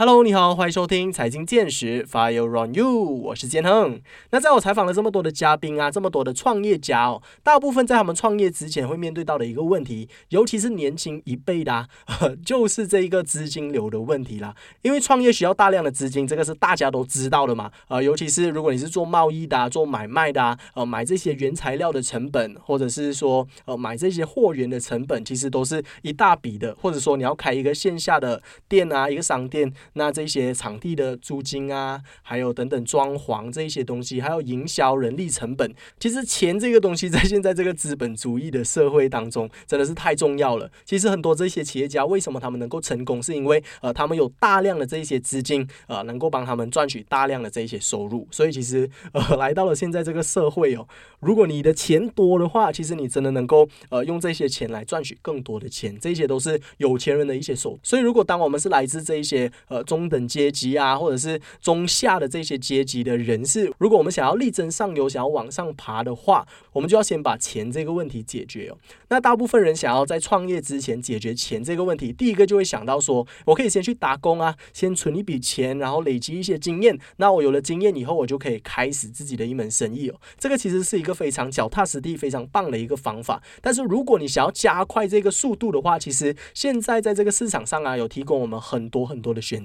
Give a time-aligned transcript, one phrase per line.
[0.00, 4.00] Hello，你好，欢迎收听财经见识，Fire on you，我是建亨。
[4.30, 11.88] 那在我采访了这么多的嘉宾啊，这么多的创业家哦，大部分在他们创业之前会面对到的一个问题，尤其是年轻一辈的，啊，
[12.46, 14.54] 就是这一个资金流的问题啦。
[14.82, 17.68] 因为创业需要大量的资金，这个是大家都知道的嘛。
[17.88, 26.72] 呃，尤其是如果你是做贸易的啊、做买卖的啊，呃，买这些原材料的成本，或者是说呃买这些货源的成本，其实都是一大笔的。
[26.80, 29.74] 或者说你要开一个线下的店啊，一个商店。
[29.94, 40.70] 那这些场地的租金啊，还有等等装潢这一些东西，还有营销人力成本，其实钱这个东西在现在这个资本主义的社会当中，真的是太重要了。
[40.84, 48.28] 其实很多这些企业家为什么他们能够成功，是因为呃他们有大量的这一些资金，呃能够帮他们赚取大量的这一些收入。
[48.30, 50.86] 所以其实呃来到了现在这个社会哦，
[51.20, 57.78] 如果你的钱多的话，其实你真的能够呃用这些钱来赚取更多的钱，这些都是有钱人的一些手。
[57.82, 59.77] 所以如果当我们是来自这一些呃。
[59.84, 68.78] 中等阶级啊，或者是中下的这些阶级的人士，如果我们想要力争上游，想要往上爬的话，我们就要先把钱这个问题解决哦。
[69.10, 76.98] 那大部分人想要在创业之前解决钱这个问题，第一个就会想到说，我可以先去打工啊，先存一笔钱，然后累积一些经验。
[77.18, 80.18] 那我有了经验以后，我就可以开始自己的一门生意哦。
[80.38, 83.42] 这个其实是一个非常脚踏实地、非常棒的一个方法。
[83.60, 89.58] 但是如果你想要加快这个速度的话，其实现在在这个市场上啊，有提供我们很多很多的选。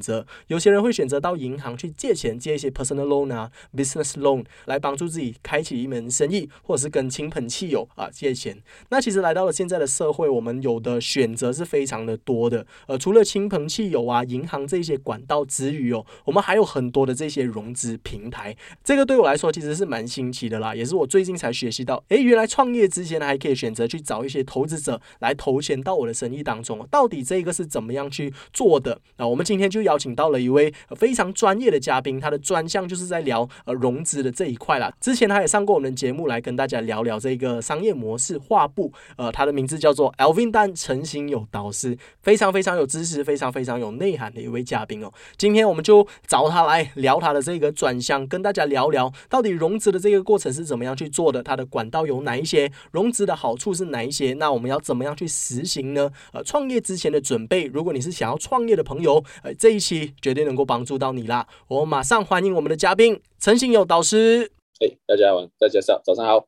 [0.48, 8.62] 有些人会选择到银行去借钱，借一些 personal loan 啊，business loan 来帮助自己开启一门生意，或者是跟亲朋戚友啊借钱。
[8.90, 12.66] 那其实来到了现在的社会，我们有的选择是非常的多的。
[12.88, 18.56] 呃，除了亲朋戚友啊、银行这些管道之余哦，我们还有很多的这些融资平台。
[18.84, 22.04] 这个对我来说其实是蛮新奇的啦，也是我最近才学习到。
[22.10, 26.88] 诶，原来创业之前还可以选择去找一些投资者来投钱到我的生意当中。
[26.90, 29.00] 到底这个是怎么样去做的？
[29.18, 30.14] 那我们今天就邀请。
[30.14, 34.94] 到了一位非常专业的嘉宾，他的专项就是在聊呃融资的这一块啦。
[35.02, 38.92] 之前他也上过我们的节目来跟大家聊聊这个商业模式画布。
[39.18, 45.12] 呃，他的名字叫做 Alvin 丹陈新友导师，非常非常有知识、非常非常有内涵的一位嘉宾哦。
[45.36, 54.34] 今天我们就找他来聊他的这个专项，跟大家聊聊到底融资的这个过程是怎么样去做的，它的管道有哪一些，融资的好处是哪一些？
[54.34, 56.12] 那我们要怎么样去实行呢？
[56.34, 60.14] 呃，创业之前的准备，如果你是想要创业的朋友，呃，这一起。
[60.22, 61.48] 绝对能够帮助到你啦！
[61.68, 64.52] 我马上欢迎我们的嘉宾陈信友导师。
[64.80, 66.48] 哎，大家晚，大家早早上好。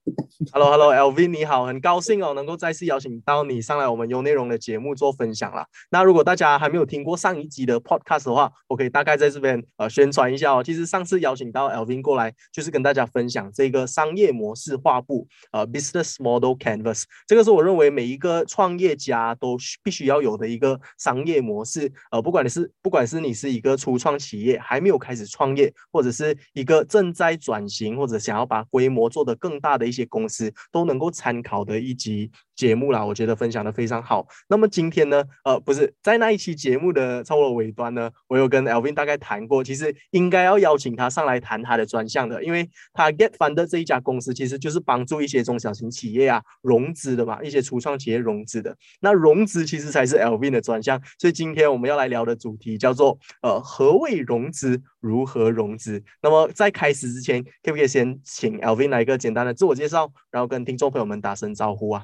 [0.52, 5.66] Hello，Hello，LV，你好，很高兴哦，能够再次邀请到你上来我们有内容的节目做分享啦。
[5.92, 10.64] 那如果大家还没有听过上一集的 Podcast 的话，我可以大概在这边呃宣传一下哦。
[10.64, 17.04] 其实上次邀请到 LV 过来，就是跟大家分享这个商业模式画布，呃，Business Model Canvas。
[17.28, 21.92] 这个是我认为每一个创业家都必须要有的一个商业模式。
[22.12, 34.26] 呃，不管你是不管是你是一个初创企业，还没有开始创业，或者是一个正在转型或者想要把规模做得更大的一些公司都能够参考的一集节目啦，我觉得分享的非常好。
[34.48, 48.76] 那么今天呢，呃，不是在那一期节目的差不多尾端呢，我有跟 Alvin 大概谈过，其实应该要邀请他上来谈他的专项的，因为他 Get Fund 这一家公司其实就是帮助一些中小型企业啊融资的嘛，一些初创企业融资的。
[49.02, 56.02] 那融资其实才是 Alvin 的专项，所以今天我们要来聊的主题叫做呃何谓融资，如何融资。
[56.22, 58.06] 那么在开始之前，可不可以先？
[58.24, 62.04] 请 Alvin 来一个简单的自我介绍，然后跟听众朋友们打声招呼啊！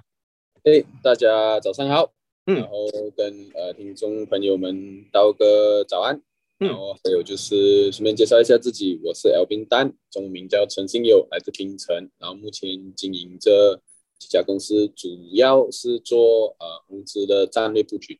[0.64, 2.14] 哎，大家早上好，
[2.46, 6.22] 嗯，然后跟呃听众朋友们道个早安，
[6.60, 13.82] 嗯然后还有就是顺便介绍一下自己，我是 Alvin 丹，中文名叫陈新友，来自槟城，然后目前经营着
[14.20, 18.20] 几家公司，主要是做呃公司的战略布局。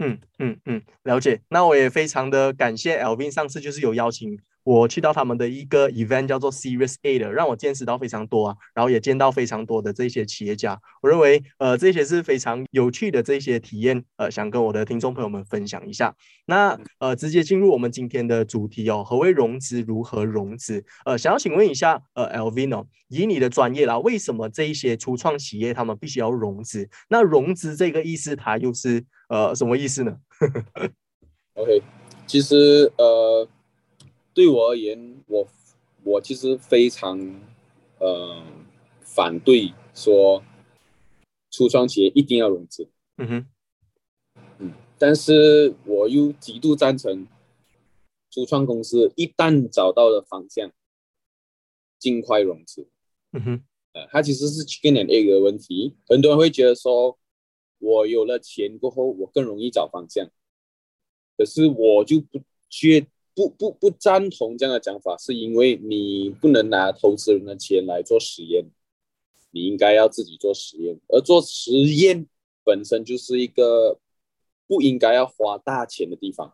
[0.00, 1.42] 嗯嗯嗯，了解。
[1.48, 4.36] 那我也非常的感谢 Alvin 上次就是有邀请。
[4.68, 10.78] 我去到他们的一个 event 叫做 Series A 的，让我见识到非常多啊，然后也见到非常多的这些企业家。
[11.00, 16.14] 我认为，呃，这些是非常有趣的这些体验，呃，想跟我的听众朋友们分享一下。
[16.44, 19.80] 那呃，直接进入我们今天的主题哦，何为融资？
[19.80, 20.84] 如何融资？
[21.06, 26.86] 呃，想要请问一下，呃，Elvino，以你的专业啦，为什么这一些初创企业他们必须要融资？
[27.08, 30.14] 那融资这个意思，它又是呃什么意思呢？
[31.56, 31.82] OK，
[32.26, 33.48] 其实呃。
[34.38, 35.48] 对我而言，我
[36.04, 37.18] 我其实非常
[37.98, 38.40] 呃
[39.00, 40.44] 反对说
[41.50, 43.46] 初创企业一定要融资，嗯哼，
[44.60, 47.26] 嗯，但是我又极度赞成
[48.30, 50.70] 初创公司一旦找到了方向，
[51.98, 52.86] 尽快融资，
[53.32, 57.18] 嗯哼，呃，它其实是去年的一个问题，很多人会觉得说
[57.80, 60.30] 我有了钱过后，我更容易找方向，
[61.36, 62.40] 可是我就不。
[62.70, 63.06] 绝
[63.38, 68.64] 不不不赞同这样的讲法，是因为你不能拿投资人的钱来做实验，
[69.52, 72.26] 你应该要自己做实验，而做实验
[72.64, 74.00] 本身就是一个
[74.66, 76.52] 不应该要花大钱的地方，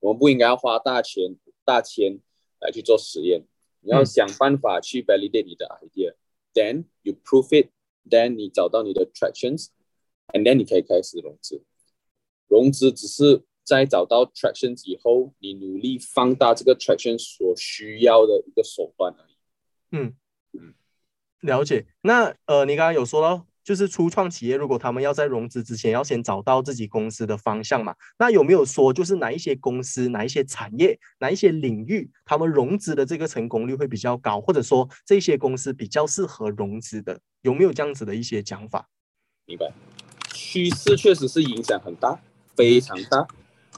[0.00, 2.18] 我们不应该要花大钱大钱
[2.58, 3.44] 来去做实验，
[3.80, 11.62] 你要想办法去 validate 你的 idea，then you prove it，then 你找到你的 tractions，and then 你可以开始融资。
[12.48, 19.36] 融资只是在找到 traction 以后，你努力放大这个 traction 所需要的一个手段而已。
[19.92, 20.14] 嗯
[20.52, 20.74] 嗯，
[21.40, 21.86] 了解。
[22.00, 27.94] 那呃，你刚刚有说到，就是初创企业如果他们要在融资之前，要先找到自己公司的方向嘛？
[28.18, 38.88] 那有没有说，就是哪一些公司、哪一些产业、哪一些领域，他们融资的这个成功率会比较高，或者说这些公司比较适合融资的，有没有这样子的一些讲法？
[39.46, 39.72] 明白，
[40.32, 42.20] 趋势确实是影响很大。
[42.54, 43.26] 非常大，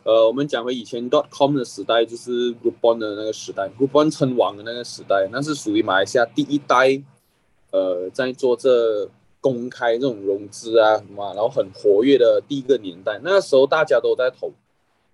[0.05, 7.03] 呃，我们讲回以前 dot com 的时代，就是 Groupon 的那个时代，Groupon 称王的那个时代，那是属于马来西亚第一代，
[7.71, 9.09] 呃，在做这
[9.41, 13.19] 公开这种融资啊什么，然后很活跃的第一个年代。
[13.25, 14.53] 那个时候大家都在投，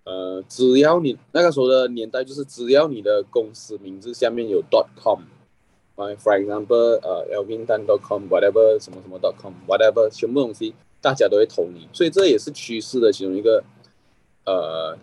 [0.03, 10.75] 呃，只要你那个时候的年代，就是只要你的公司名字下面有 dot com，for example，呃，elvintan.com，whatever 什么什么 dot com，whatever 全部东西。
[11.03, 13.65] 大家都会投你，所以这也是趋势的其中一个
[14.50, 14.99] 呃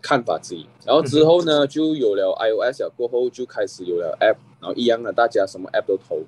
[0.00, 0.66] 看法之一。
[0.84, 6.22] 然后之后呢，就有了 iOS 过后，就开始有了 App，然后一样的，大家什么 App 都投，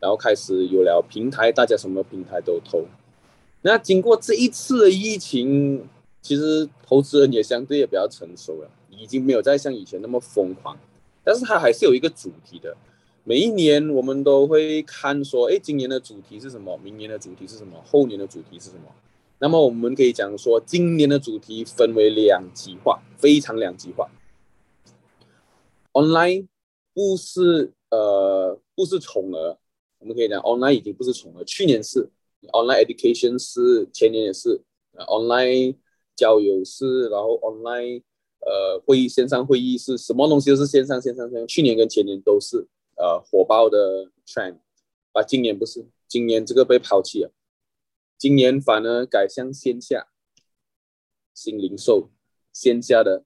[0.00, 2.84] 然后开始有了平台，大家什么平台都投。
[3.62, 5.86] 那经过这一次的疫情，
[6.20, 10.76] 其实投资人也相对也比较成熟了，已经没有再像以前那么疯狂，
[11.24, 12.76] 但是它还是有一个主题的。
[13.24, 16.76] 每一年我们都会看说，哎，今年的主题是什么？
[16.82, 17.80] 明年的主题是什么？
[17.84, 18.82] 后年的主题是什么？
[19.42, 24.08] 那么我们可以讲说，今年的主题分为两极化，非常两极化。
[25.92, 26.46] Online
[26.94, 29.58] 不是呃不是宠儿，
[29.98, 31.42] 我们可以讲 Online 已经不是宠儿。
[31.42, 32.08] 去年是
[32.52, 34.60] Online Education 是，前年也是
[34.94, 35.74] Online
[36.14, 38.00] 交友是，然后 Online
[38.42, 41.48] 呃会议线上会议是什么东西都是线上线上线上。
[41.48, 42.68] 去年跟前年都是。
[42.94, 44.58] 呃，火爆的 trend，
[45.12, 47.32] 啊，今年不是，今年这个被抛弃了，
[48.22, 50.06] 今年反而改向线下，
[51.34, 52.12] 新零售，
[52.52, 53.24] 线下的，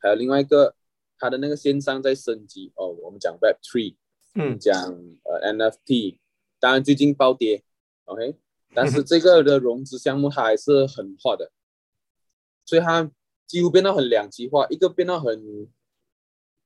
[0.00, 0.74] 还有另外一个，
[1.16, 3.94] 它的那个线上在升级哦，我们讲 Web Three，
[4.34, 4.74] 嗯，讲
[5.22, 6.18] 呃 NFT，
[6.58, 7.62] 当然最近暴跌
[8.06, 8.34] ，OK，
[8.74, 11.52] 但是这个的融资项目它还是很火的，
[12.64, 13.08] 所以它
[13.46, 15.70] 几乎变得很两极化，一个变得很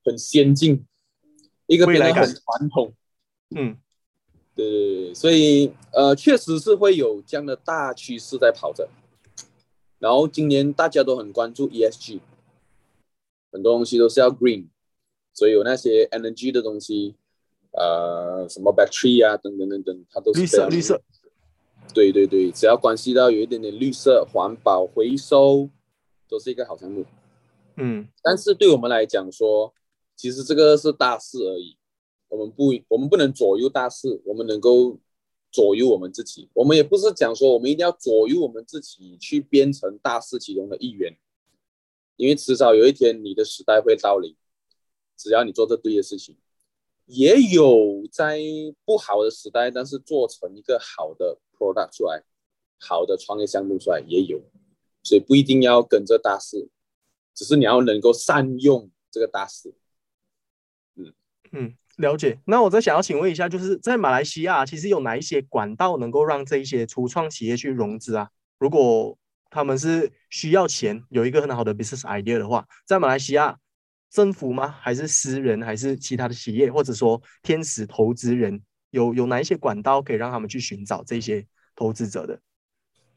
[0.02, 0.87] 很先进。
[1.67, 2.94] 一个变得很传统，
[3.55, 3.76] 嗯，
[4.56, 8.88] 对对对，所以呃，确实是会有这样的大趋势在跑着。
[9.99, 12.19] 然后今年大家都很关注 ESG，
[13.53, 14.67] 很多东西都是要 green，
[15.32, 17.14] 所以有那些 energy 的东西，
[17.73, 21.00] 呃，什么 battery 啊，等等等等，它都是绿色绿色。
[21.94, 25.70] 对对对，只要关系到有一点点绿色、环保、回收，
[26.29, 27.05] 都是一个好项目。
[27.76, 29.73] 嗯，但是对我们来讲说。
[30.19, 31.76] 其实这个是大事而已，
[32.28, 34.99] 我们不，我们不能左右大事，我们能够
[35.50, 36.49] 左右我们自己。
[36.52, 41.17] 我们也不是讲说我们一定要左右我们自己去变成大事其中的一员，
[42.17, 44.34] 因为迟早有一天你的时代会到临，
[45.17, 46.36] 只要你做这对的事情。
[47.06, 48.41] 也有在
[48.84, 52.24] 不好的时代，但是做成一个好的 product 出来，
[52.81, 54.43] 好的创业项目出来也有，
[55.05, 56.69] 所以不一定要跟着大势，
[57.32, 59.72] 只是你要能够善用这个大势。
[61.53, 62.38] 嗯，了解。
[62.46, 68.29] 那我再想要请问一下，就是在马来西亚，其实有哪一些管道能够让这一些初创企业去融资啊？
[68.58, 69.17] 如果
[69.50, 73.58] 他们是需要钱，有一个很好的 business idea 的话，在马来西亚，
[74.10, 74.74] 政府吗？
[74.81, 75.62] 还是私人？
[75.62, 76.70] 还是其他的企业？
[76.70, 78.62] 或者说天使投资人？
[78.91, 82.41] 有有哪一些管道可以让他们去寻找这些投资者的？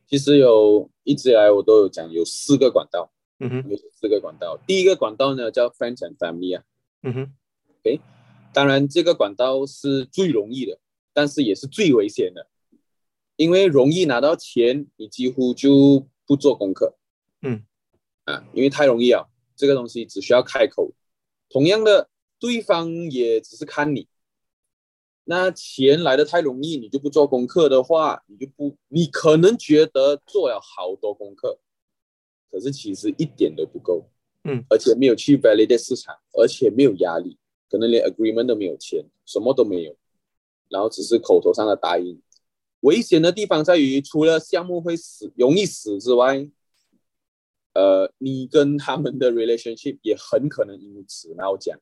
[0.08, 3.12] 其实有一直以来我都有讲，有四个管道。
[3.40, 4.60] 嗯哼，有四个管道。
[4.68, 6.64] 第一个管道呢叫 friends and family 啊。
[7.04, 7.34] 嗯哼
[7.80, 8.02] ，OK。
[8.54, 10.80] 当然，这个管道是最容易的，
[11.14, 12.48] 但是也是最危险的，
[13.36, 16.98] 因为容易拿到钱，你几乎就不做功课，
[17.42, 17.64] 嗯，
[18.26, 20.92] 啊，因为太容易了，这个东西只需要开口。
[21.50, 24.08] 同样的，对方也只是看你，
[25.24, 31.60] 那钱来的太容易，你就不做功课的话，你就不，你可能觉得做了好多功课，
[32.52, 34.10] 可是其实一点都不够，
[34.44, 37.39] 嗯，而且没有去 validate 市场，而且没有压力。
[37.70, 39.96] 可能连 agreement 都没有签，什么都没有，
[40.70, 42.22] 然后只是口头上的答应。
[42.82, 46.50] 危险的地方在于，除了项目会死、容易死之外，
[47.74, 51.78] 呃，你跟他们的 relationship 也很可能因此闹僵，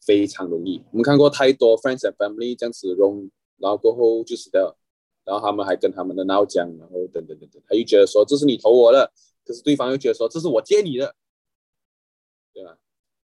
[0.00, 0.84] 非常容易。
[0.92, 4.76] 我们看过太多 friends and family 这样子融，然后过后就死掉，
[5.24, 9.10] 然后他们还跟他们的闹僵，然后等等等等，他又觉得说这是你投我的，
[9.44, 11.16] 可是对方又觉得说这是我借你的，
[12.52, 12.78] 对吧？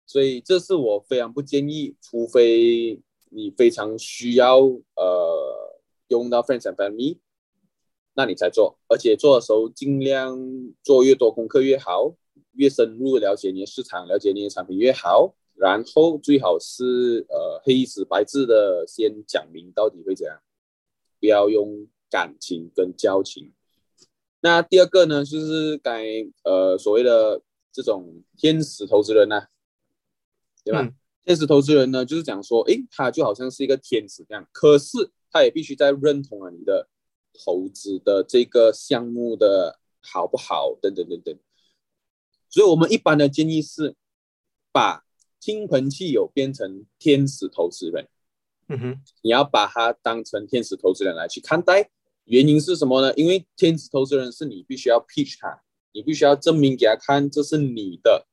[0.09, 2.99] 所以这是我非常不建议，除非
[3.29, 7.19] 你非常需要呃用到 friends and family。
[8.15, 10.35] 那你才做，而且做的时候尽量
[10.81, 12.15] 做越多功课越好，
[12.53, 15.35] 越深入了解你的市场，了解你的产品越好。
[15.53, 20.41] 然后最好是呃黑纸白字的先讲明到底会怎样，
[21.19, 23.53] 不要用感情跟交情。
[24.41, 26.03] 那第二个呢，就是该
[26.43, 29.43] 呃所谓的这种天使投资人呢，
[30.63, 30.89] 对吧？
[31.25, 36.89] 天使投资人呢，就是讲说，诶，他就好像是一个天使这样，可是他也必须在认同了你的。
[37.41, 40.75] 投资的这个项目的好不好？
[40.81, 41.39] 等等等等，
[42.49, 43.95] 所以我们一般的建议是
[44.73, 45.05] 把
[45.39, 48.09] 亲朋戚友变成天使投资人。
[48.67, 51.91] 嗯哼，你要把它当成天使投资人来去看待。
[52.25, 53.13] 原因是什么呢？
[53.13, 55.61] 因为天使投资人是你必须要 pitch 他，
[55.93, 58.27] 你必须要证明给他看，这是你的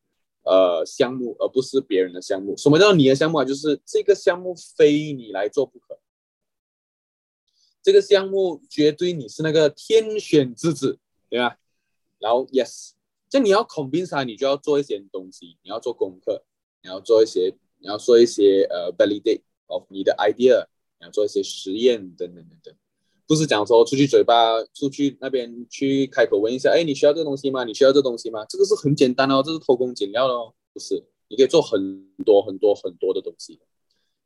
[0.46, 2.56] 呃项目，而不是别人的项目。
[2.56, 3.44] 什么叫你的项目啊？
[3.44, 5.98] 就是这个项目非你来做不可。
[7.82, 10.98] 这个项目绝对你是那个天选之子，
[11.28, 11.58] 对吧？
[12.18, 12.92] 然后 yes，
[13.28, 16.44] 这你要 convince 他，你就要做一些东西，你要做功课，
[16.82, 20.66] 你要做一些，你要说一些呃 validate of 你的 idea，
[20.98, 22.74] 你要做一些实验等等等等，
[23.26, 27.64] 不是讲说出去嘴巴出去那边去开口问一下，哎，你需要这个东西吗？
[27.64, 28.44] 你需要这东西吗？
[28.48, 33.60] 这个是很简单哦，这是偷工减料哦，不是，你可以做很多很多很多的东西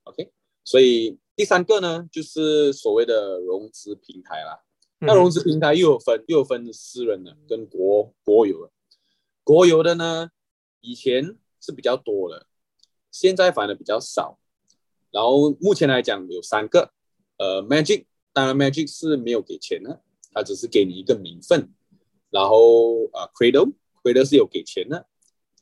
[0.05, 0.31] ，OK，
[0.65, 1.19] 所以。
[1.37, 4.61] 第三个呢，就是所谓的融资平台啦。
[4.99, 8.71] 那融资平台又有分，又有分私人的跟国国有的。
[9.43, 10.29] 国有的呢，
[10.83, 12.45] 以前是比较多的，
[13.11, 14.39] 现在反而比较少。
[15.11, 16.91] 然后目前来讲有三个，
[17.39, 21.73] 呃，Magic，当然 Magic 是没有给钱的，它只是给你一个名分。
[22.31, 25.07] 然后啊，Cradle，Cradle 是有给钱的。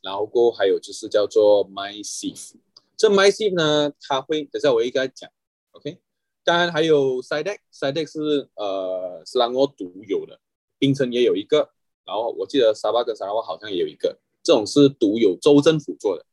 [0.01, 2.53] 然后过还有就是叫做 MySafe，
[2.95, 5.29] 这 MySafe 呢，它会等下我应该讲。
[5.71, 5.99] OK，
[6.41, 10.39] 当然还有 Sidex，Sidex 是呃是让我独有的，
[10.77, 11.71] 槟城也有一个，
[12.05, 16.25] 然后我记得沙巴跟沙拉瓦好像也有一个，这种是独有州政府做的，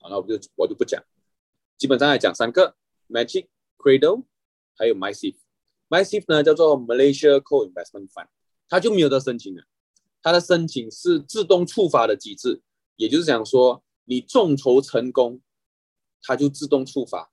[0.00, 1.02] 好，那我就我就不讲，
[1.78, 2.76] 基本上来讲三个
[3.08, 3.46] Magic
[3.78, 4.24] Cradle，
[4.74, 5.36] 还有 my safe
[5.88, 8.28] MySafe 呢叫做 Malaysia Co-investment Fund，
[8.68, 9.64] 它就没有得申请了，
[10.22, 12.62] 它的申请是自动触发的机制，
[12.96, 15.40] 也就是讲说你众筹成功，
[16.22, 17.30] 它就自动触发。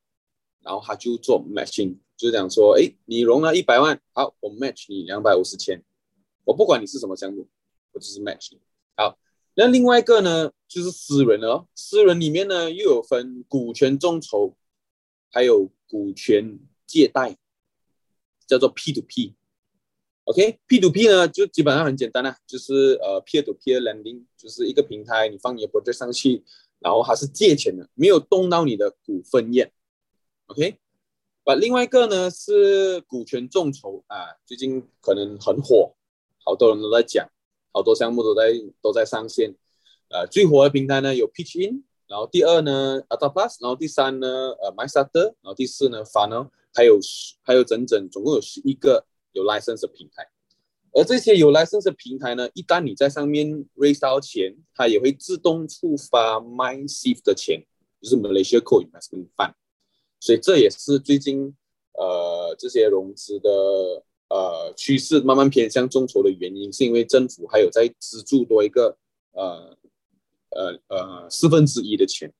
[0.65, 5.83] 然后它就做 matching，就是讲说，哎，你融了一百万，好，我 match 你两百五十千，
[6.45, 7.50] 我不管你是什么项目，
[7.91, 8.62] 我只是 match 你。
[8.95, 9.19] 好，
[9.55, 14.55] 那另外一个呢，就是私人哦，私人里面呢又有分股权众筹，
[15.29, 16.57] 还有股权
[16.88, 17.38] 借贷，
[18.48, 19.36] 叫做 P to P。
[20.26, 26.44] OK，P to P 呢就基本上很简单啦，就是呃 peer to peer lending，就是一个平台，你放你的 project 上去，
[26.80, 29.74] 然后它是借钱的，没有动到你的股份页。
[30.46, 30.78] OK，
[31.44, 35.94] 把另外一个呢是股权众筹啊，最近可能很火，
[36.46, 37.30] 好多人都在讲，
[37.74, 39.56] 好多项目都在都在上线。
[40.10, 44.27] 呃，最火的平台呢有 Pitch In，然后第二呢 Ataplus，然后第三呢
[44.62, 47.00] 呃 MyStarter，然后第四呢 Funnel，还有
[47.41, 50.29] 还有整整总共有十一个有 license 的平台。
[50.91, 57.65] 而这些有 license 的平台呢，一旦你在上面 raise 到钱，它也会自动触发 MySafe 的钱，
[58.00, 59.53] 就是 Malaysia Co Investment Fund。
[60.20, 61.55] 所以这也是最近
[61.93, 63.50] 呃这些融资的
[64.29, 68.96] 呃趋势慢慢偏向众筹的原因，是因为政府还有在资助多一个
[69.32, 69.75] 呃
[70.55, 72.33] 呃呃四分之一的钱，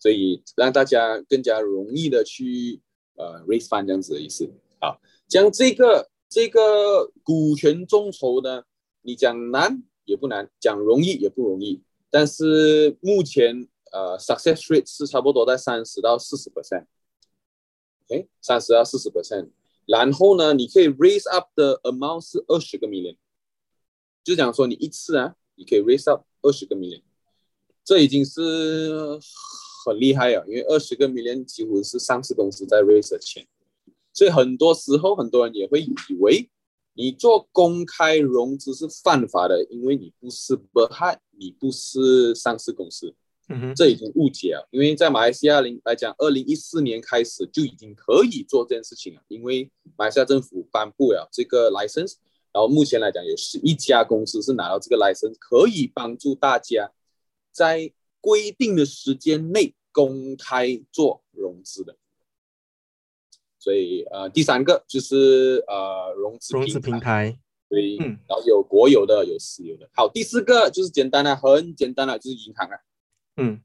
[0.00, 2.80] 所以让大家更加容易的去
[3.16, 4.52] 呃 raise fund 这样子的意思。
[4.80, 8.64] 好，将这个这个股权众筹呢，
[9.02, 13.68] 你讲难也不难，讲容易也不容易，但是目前。
[13.92, 16.86] 呃，success rate 是差不多在三十到四十 percent，
[18.06, 19.50] 哎，三十到四十 percent。
[19.84, 23.16] 然后呢，你可以 raise up 的 amount 是二十个 million，
[24.22, 27.02] 就讲说你一次啊，你可以 raise up 二十个 million，
[27.84, 29.20] 这已经是
[29.84, 33.46] 很厉害了，因为二十个 million 几乎是上市公司在 raise 的钱，
[34.14, 36.48] 所以很多时候很多人也会以为
[36.94, 43.14] 你做公开融资是犯法的，因为你不是 Berhad，你不是上市公司。
[43.74, 52.14] 这已经误解了，因为在马来西亚零来讲，二零一四年开始就已经可以做这件事情了，因为马来西亚政府颁布了这个 license，
[52.52, 56.90] 然后目前来讲，有十一家公司是拿到这个 license，可以帮助大家
[57.52, 61.96] 在规定的时间内公开做融资的。
[63.58, 67.38] 所以呃，第三个就是呃融资融资平台，
[67.68, 69.88] 对，然后有国有的，有私有的。
[69.92, 72.78] 好，第四个就是简单的，很简单的，就是银行啊，
[73.36, 73.60] 嗯，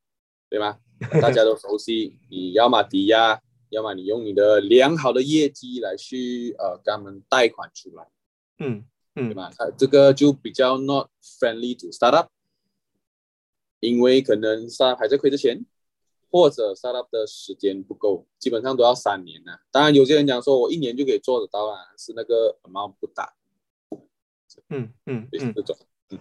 [0.49, 0.79] 对吗？
[1.21, 8.05] 大家都熟悉，你要么抵押，要么你用你的良好的业绩来去呃给他们贷款出来，
[8.59, 8.83] 嗯
[9.15, 9.51] 嗯，对吧？
[9.57, 12.27] 它这个就比较 not friendly to startup，
[13.79, 15.65] 因为可能 startup 还在亏着钱。
[16.31, 19.53] 或者 startup 的时间不够，基本上都要三年呢。
[19.71, 23.33] 当然，有些人讲说我一年就可以做得到啊，是那个 amount 不大。
[24.67, 25.77] 嗯嗯嗯，这种。
[26.09, 26.19] 嗯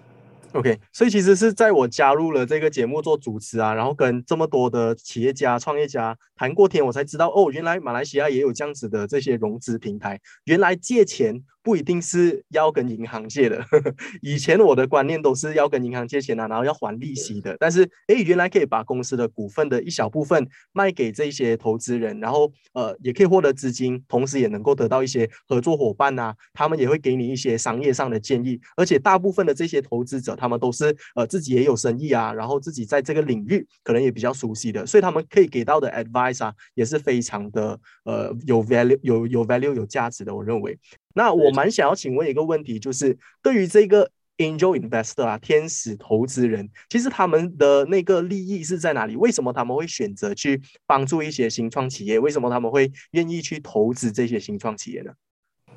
[0.52, 11.42] OK，所以其实是在我加入了这个节目做主持啊，然后跟这么多的企业家、创业家谈过天，我才知道哦，原来马来西亚也有这样子的这些融资平台，原来借钱。
[11.64, 13.64] 不一定是要跟银行借的，
[14.20, 17.56] 以前我的观念都是要跟银行借钱啊，然后要还利息的。
[17.58, 28.60] 但是，哎，原来可以把公司的股份的一小部分卖给这些投资人，然后呃，也可以获得资金，同时也能够得到一些合作伙伴呐，他们也会给你一些商业上的建议。
[28.76, 40.78] 而且，大部分的这些投资者，他们都是呃自己也有生意啊，然后自己在这个领域可能也比较熟悉的，所以他们可以给到的 advice 啊，也是非常的呃有 value 有有 value 有价值的，我认为。
[41.14, 49.14] 那我蛮想要请问一个问题，就是对于这个 angel investor 啊，天使投资人，其实他们的那个利益是在哪里？
[49.16, 52.18] 为什么他们会选择去帮助一些新创企业？
[52.18, 55.12] 为什么他们会愿意去投资这些新创企业呢？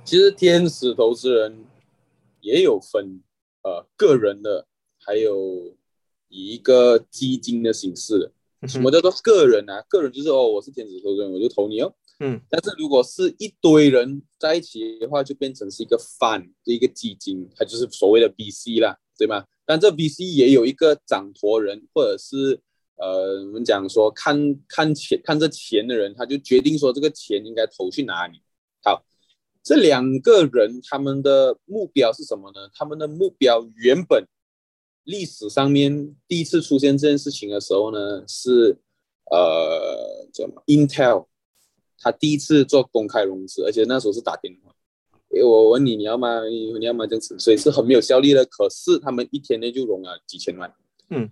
[0.03, 1.65] 其实天使投资人
[2.41, 3.21] 也有分，
[3.61, 4.65] 呃，个人的，
[4.99, 5.75] 还有
[6.29, 8.31] 以一个基金的形式的。
[8.67, 9.83] 什么叫做个人啊？
[9.87, 11.93] 个人就是哦，我是天使投资人，我就投你哦。
[12.19, 19.45] 嗯，但是如果是一堆人在一起的话，就变成是一个 fun 的一个基金，它就是所谓的 VC 啦，对吗？
[19.65, 22.59] 但这 VC 也有一个掌舵人，或者是
[22.95, 24.35] 呃，我们讲说看
[24.67, 28.41] 看钱看这钱的人，他就决定说这个钱应该投去哪里。
[28.83, 29.05] 好，
[29.61, 32.67] 这两个人他们的目标是什么呢？
[32.73, 34.25] 他们的目标原本
[35.03, 38.79] 历史上面第一次出现这件事情的时候呢，是
[39.29, 41.27] 呃，叫什么 Intel。
[41.99, 44.73] 他第一次做公开融资，而且那时候是打电话。
[45.29, 46.45] 诶，我问你，你要吗？
[46.45, 47.05] 你要吗？
[47.05, 48.45] 这样子，所以是很没有效率的。
[48.45, 50.73] 可是他们一天内就融了几千万。
[51.09, 51.29] 嗯，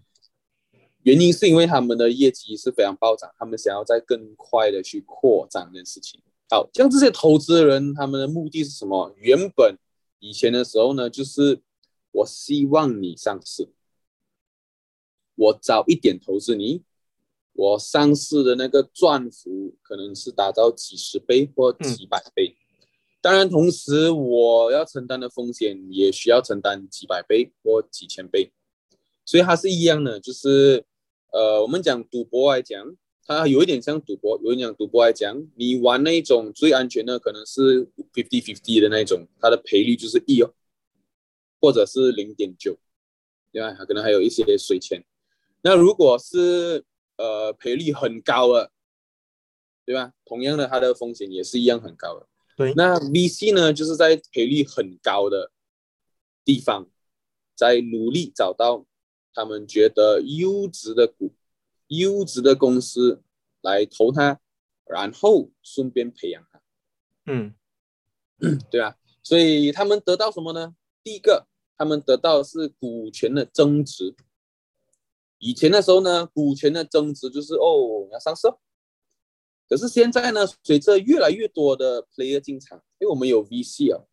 [1.03, 6.19] 原因是因为他们的业绩是非常暴涨，他们想要再更快的去扩张的事情。
[6.49, 9.13] 好，像这些投资人，他们的目的是什么？
[9.17, 9.77] 原本
[10.19, 11.61] 以前的时候呢，就是
[12.11, 13.69] 我希望你上市，
[15.35, 16.83] 我早一点投资你。
[17.57, 22.55] 我上市的那个赚幅可能是达到几十倍或几百倍，
[23.21, 28.51] 当然同时我要承担的风险也需要承担几百倍或几千倍，
[29.23, 30.83] 所以它是一样的，就是
[31.31, 40.53] 呃，我们讲赌博来讲，它有一点像赌博，有一点赌博来讲，你玩那种最安全的可能是 fifty fifty 的那一种，它的赔率就是一哦，
[41.61, 42.77] 或者是零点九，
[43.53, 43.73] 对吧？
[43.85, 45.05] 可能还有一些水钱，
[45.61, 46.83] 那如果是
[47.17, 48.71] 呃，赔率很高了，
[49.85, 50.13] 对吧？
[50.25, 52.27] 同样的，它的风险也是一样很高的。
[52.57, 55.51] 对，那 VC 呢，就是在赔率很高的
[56.43, 56.89] 地方，
[57.55, 58.85] 在努力找到
[59.33, 61.33] 他们觉得优质的股、
[61.87, 63.21] 优质的公司
[63.61, 64.39] 来投它，
[64.85, 66.61] 然后顺便培养它。
[67.25, 67.53] 嗯，
[68.69, 68.97] 对吧？
[69.23, 70.75] 所以他们得到什么呢？
[71.03, 71.47] 第一个，
[71.77, 74.15] 他们得到是股权的增值。
[75.39, 78.47] 以前的时候呢，股权的增值就是哦要上市，
[79.67, 84.03] 可是现在呢，随着越来越多的 player 进场，因为我们有 VC 啊，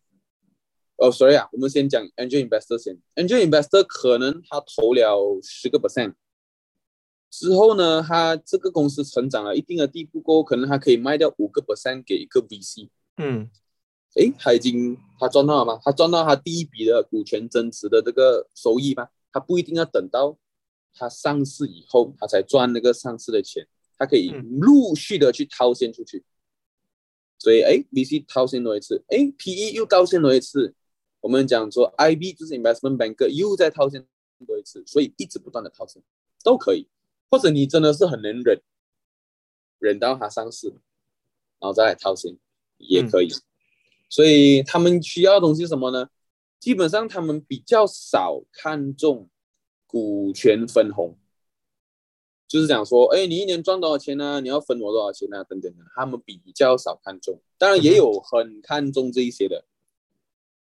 [0.96, 6.14] 哦，sorry 啊，我们先讲 angel investor 先，angel investor 可能他投了十个 percent
[7.30, 13.48] 之后呢，他这个公司成长了一定的地步过后，可能他可以卖掉五个 percent 给一个 VC，嗯，
[14.16, 15.80] 诶，他已经他赚到了吗？
[15.84, 19.08] 他赚到他第一笔的股权增值的这个收益吗？
[19.32, 20.36] 他不一定要等到。
[20.94, 23.66] 他上市以后，他才赚那个上市的钱，
[23.98, 26.24] 他可以陆续的去套现出去。
[27.38, 30.74] 所以，哎，VC 套现多一次，哎，PE 又套现多一次。
[31.20, 34.06] 我们讲说，IB 就是 investment banker 又在套现
[34.46, 36.02] 多一次，所以一直不断的套现
[36.44, 36.88] 都可以。
[37.30, 38.60] 或者你真的是很能忍，
[39.78, 42.36] 忍到他上市，然后再来套现
[42.76, 43.28] 也可以。
[44.08, 46.08] 所以他们需要的东西什么呢？
[46.60, 49.28] 基本上他们比较少看重。
[49.92, 51.14] 股权分红，
[52.48, 54.40] 就是讲说，哎，你一年赚多少钱呢？
[54.40, 55.44] 你要分我多少钱呢？
[55.44, 59.66] 等等的，他们比较少看重，当然也有很看重这一些的，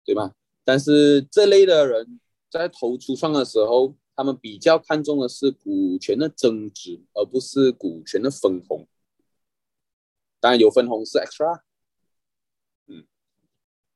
[0.05, 0.35] 对吧？
[0.63, 2.19] 但是这类的人
[2.51, 8.87] 在投初创的时候，他们比较看重的是股权的增值，而不是股权的分红。
[10.39, 11.61] 当然有分红是 extra。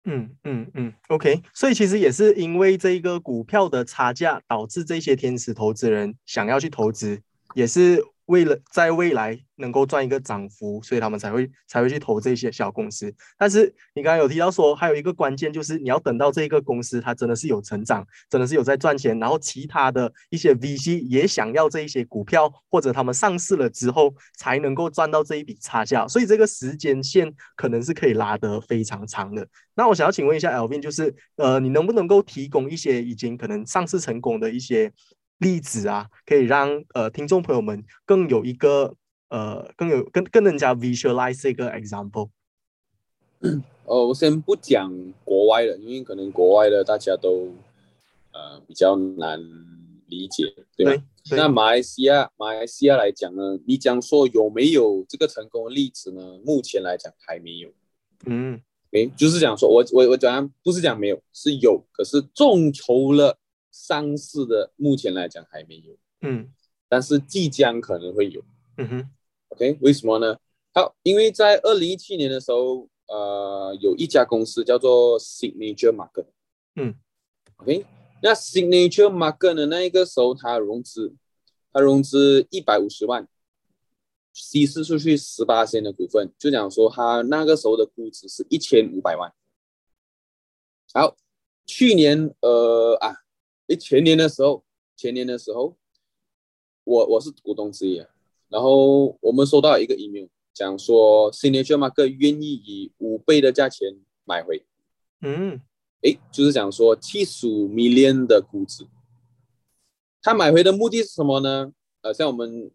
[0.09, 7.21] 嗯嗯嗯，OK，所以其实也是因为这个股票的差价，导致这些天使投资人想要去投资，
[7.53, 8.03] 也是。
[8.29, 13.11] 为了在未来能够赚一个涨幅，所以他们才会才会去投这些小公司。
[13.39, 26.07] 但是你刚刚有提到说，还有一个关键就是你要等到这个公司它真的是有成长，真的是有在赚钱，然后其他的一些 VC 也想要这一些股票，或者他们上市了之后才能够赚到这一笔差价。
[26.07, 29.47] 所以这个时间线可能是可以拉得非常长的。
[29.73, 34.91] 那我想要请问一下 L V，就是呃，你能不能够提供一些已经可能上市成功的一些？
[35.39, 38.95] 例子啊，可以让呃听众朋友们更有一个
[39.29, 42.29] 呃更有更更人家 visualize 这个 example。
[43.85, 47.53] 呃，我先不讲国外的，因为可能国外的大家都
[48.33, 49.39] 呃比较难
[50.07, 51.03] 理解，对吧？
[51.31, 56.39] 那马来西亚马来西亚来讲呢，你讲说有没有这个成功的例子呢？
[56.45, 57.71] 目前来讲还没有。
[58.25, 63.37] 嗯，诶，就是讲说我我我讲不是讲没有，是有，可是众筹了。
[63.89, 66.53] 上市的目前来讲还没有，嗯，
[66.87, 68.39] 但是即将可能会有，
[68.77, 69.09] 嗯哼
[69.47, 70.37] ，OK，为什么呢？
[70.75, 76.27] 好，因为在二零一七年的时候，呃，有一家公司叫做 Signature Market，
[76.75, 76.93] 嗯
[77.57, 77.83] ，OK，
[78.21, 81.15] 那 Signature Market 的那一个时候，它融资，
[81.73, 83.27] 它融资一百五十万，
[84.33, 89.33] 稀释出去十八仙的股份，就讲说它那个时候的估值是一千五百万。
[90.93, 91.17] 好，
[91.65, 93.15] 去年，呃啊。
[93.69, 94.63] 诶，前年的时候，
[94.95, 95.77] 前年的时候，
[96.83, 98.03] 我我是股东之一，
[98.47, 104.65] 然后我们收到一个 email，讲说 Signature Market 愿意以五倍的价钱买回，
[105.21, 105.61] 嗯，
[106.01, 108.87] 诶，就是讲说七十五 million 的估值，
[110.19, 111.71] 他买回的目的是什么呢？
[112.01, 112.71] 呃，像我们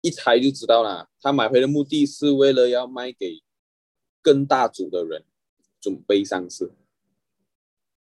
[0.00, 3.42] 一猜就知道了，他买回的目的是为了要卖给
[4.22, 5.24] 更大组的人，
[5.78, 6.72] 准备上市，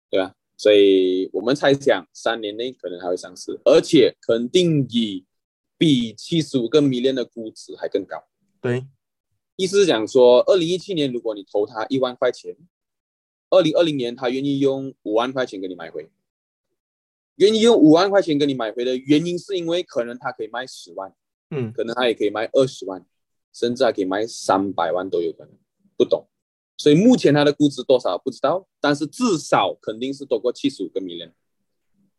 [0.08, 0.34] 对吧？
[0.62, 5.26] 所以我们猜想，三年内可能还会上市，而且肯定以
[5.76, 8.22] 比七十五个 million 的估值还更高。
[8.60, 8.86] 对，
[9.56, 12.56] 意思是讲说，二零一七年如果你投他一万块钱，
[13.50, 16.08] 二零二零年他愿意用五万块钱给你买回。
[17.38, 21.12] 愿意用五万块钱给你买回的原因，是因为可能他可以卖十万，
[21.50, 23.04] 嗯，可能他也可以卖二十万，
[23.52, 25.58] 甚至还可以卖三百万都有可能，
[25.96, 26.28] 不懂。
[26.76, 31.32] 所以目前它的估值多少不知道，但是至少肯定是多过七十五个 million，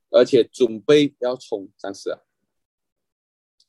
[0.09, 2.19] 而且准备要冲上市啊。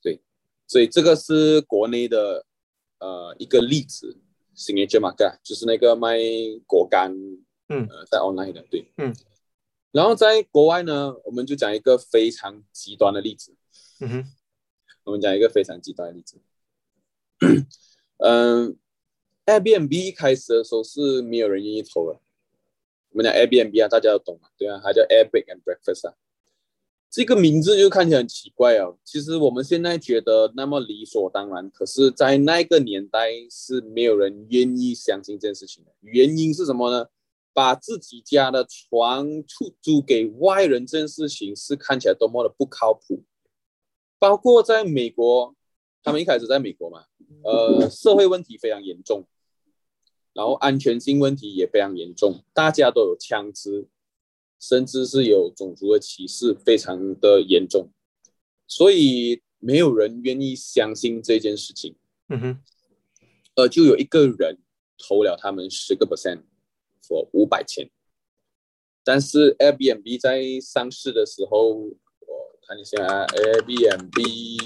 [0.01, 0.23] 对，
[0.69, 2.47] 所以这个是国内的
[2.99, 4.19] 呃一个例子
[4.55, 6.19] ，Signature Market 就是那个卖
[6.67, 7.13] 果干，
[7.69, 9.13] 嗯，呃，在 online 的，对，嗯。
[9.91, 13.57] 然后在国外呢，我们就讲一个非常极端的例子，
[14.01, 14.25] 嗯哼，
[15.05, 16.41] 我们讲一个非常极端的例子，
[18.19, 18.79] 嗯。
[19.47, 22.19] Airbnb 一开始的时候是没有人愿意投的。
[23.11, 26.15] 我们讲 Airbnb 啊，大家都懂嘛，对啊，它叫 Air Bed and Breakfast 啊。
[27.11, 28.99] 这个名字就看起来很奇怪哦。
[29.05, 35.93] 其实我们现在觉得那么理所当然，可是，在那个年代是没有人愿意相信这件事情的。
[36.01, 37.07] 原因是什么呢？
[37.53, 43.23] 把自己家的床出租给外人这件事情是看起来多么的不靠谱。
[44.19, 45.55] 包括在美国，
[46.03, 47.05] 他们一开始在美国嘛，
[47.45, 49.23] 呃，社会问题非常严重。
[50.35, 53.87] 然后安全性问题也非常严重，大家都有枪支，
[54.59, 57.91] 甚至是有种族的歧视，非常的严重，
[58.67, 61.95] 所以没有人愿意相信这件事情。
[62.29, 62.63] 嗯哼，
[63.55, 64.59] 呃，就有一个人
[64.99, 67.89] 投了他们十个 percent，for 五百千，
[69.05, 71.95] 但是 Airbnb 在上市的时候，我
[72.67, 74.61] 看一下 Airbnb，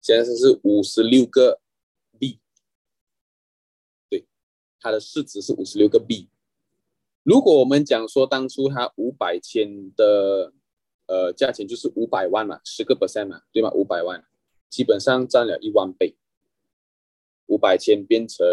[0.00, 1.63] 现在是五十六个。
[4.84, 6.28] 它的市值是五十六个币。
[7.22, 10.52] 如果我们讲说当初它五百千的
[11.06, 13.70] 呃价钱就是五百万嘛，十个 percent 嘛，对吗？
[13.72, 14.22] 五百万
[14.68, 16.14] 基本上占了一万倍，
[17.46, 18.44] 五百千变成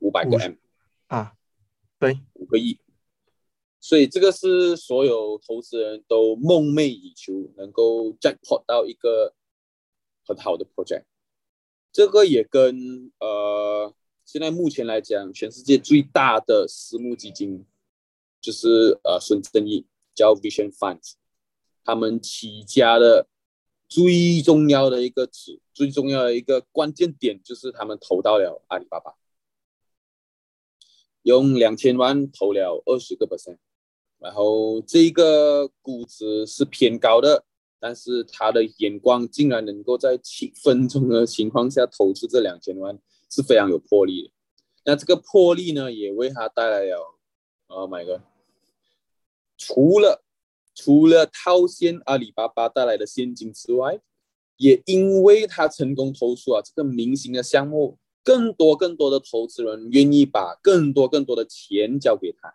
[0.00, 0.54] 五百个 M
[1.06, 1.36] 啊，
[2.00, 2.80] 对，五个亿。
[3.78, 9.34] 所以这个是所有投资人都梦寐以求能够 jackpot 到一个
[10.26, 11.04] 很好的 project。
[11.92, 13.94] 这个也跟呃。
[14.34, 17.64] 现在目前来讲，全世界最大的私募基金
[18.40, 20.98] 就是呃孙正义叫 Vision Fund，
[21.84, 23.28] 他们起家的
[23.86, 29.14] 最重要的一个词，最重要的一个关键点就是他们投到了阿里巴巴。
[31.22, 33.58] 用两千万投了二十个 percent，
[34.18, 37.44] 然后这个估值是偏高的，
[37.78, 42.98] 但是他的眼光竟然能够在七分钟的情况下投出这两千万，
[43.34, 44.30] 是非常有魄力的。
[44.84, 47.18] 那这个魄力呢，也为他带来了
[47.66, 48.20] ，Oh my god！
[49.56, 50.22] 除了
[50.74, 54.00] 除了套现阿里巴巴带来的现金之外，
[54.56, 57.98] 也因为他成功投出啊这个明星的项目。
[58.26, 62.54] 更多更多的投资人愿意把更多更多的钱交给他，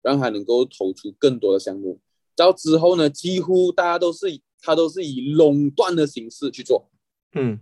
[0.00, 2.00] 让他能够投出更多的项目。
[2.36, 6.88] 到之后呢，几乎大家都是他都是以垄断的形式去做，
[7.32, 7.58] 嗯，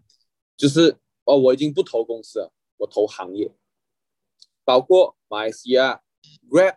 [0.54, 3.54] 就是哦，我已经不投公司了，我投行业，
[4.64, 6.02] 包括马来西亚
[6.50, 6.76] Grab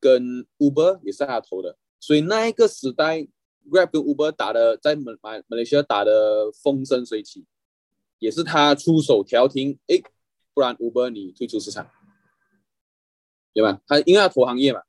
[0.00, 1.76] 跟 Uber 也是他投的。
[2.00, 3.18] 所以那一个时代
[3.70, 7.46] ，Grab 跟 Uber 打的在马马马来西亚打的风生水起。
[8.18, 10.00] 也是他出手调停，哎，
[10.54, 11.90] 不然 Uber 你退出市场，
[13.52, 13.82] 对吧？
[13.84, 14.80] 他因为他投行业嘛，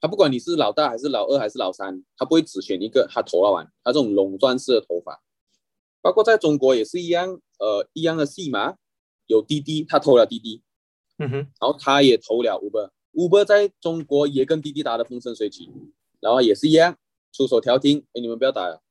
[0.00, 5.22] 他不管你是老大还是老二还是老三，他不会只选一个，他投了完，他这种垄断式的投法，
[6.00, 8.76] 包括在中国也是一样，呃，一样的戏码，
[9.26, 10.62] 有滴滴，他投了滴滴，
[11.18, 15.70] 嗯哼，然后他也投了 Uber，Uber 在中国也跟滴滴打的风生水起，
[16.20, 16.96] 然后也是一样
[17.32, 18.82] 出手调停，哎，你们不要打了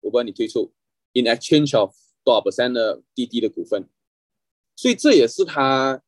[0.00, 0.72] ，Uber 你退出
[1.12, 1.94] ，in exchange of。
[2.24, 3.88] 多少 percent 的滴滴的股份，
[4.76, 6.02] 所以这也是他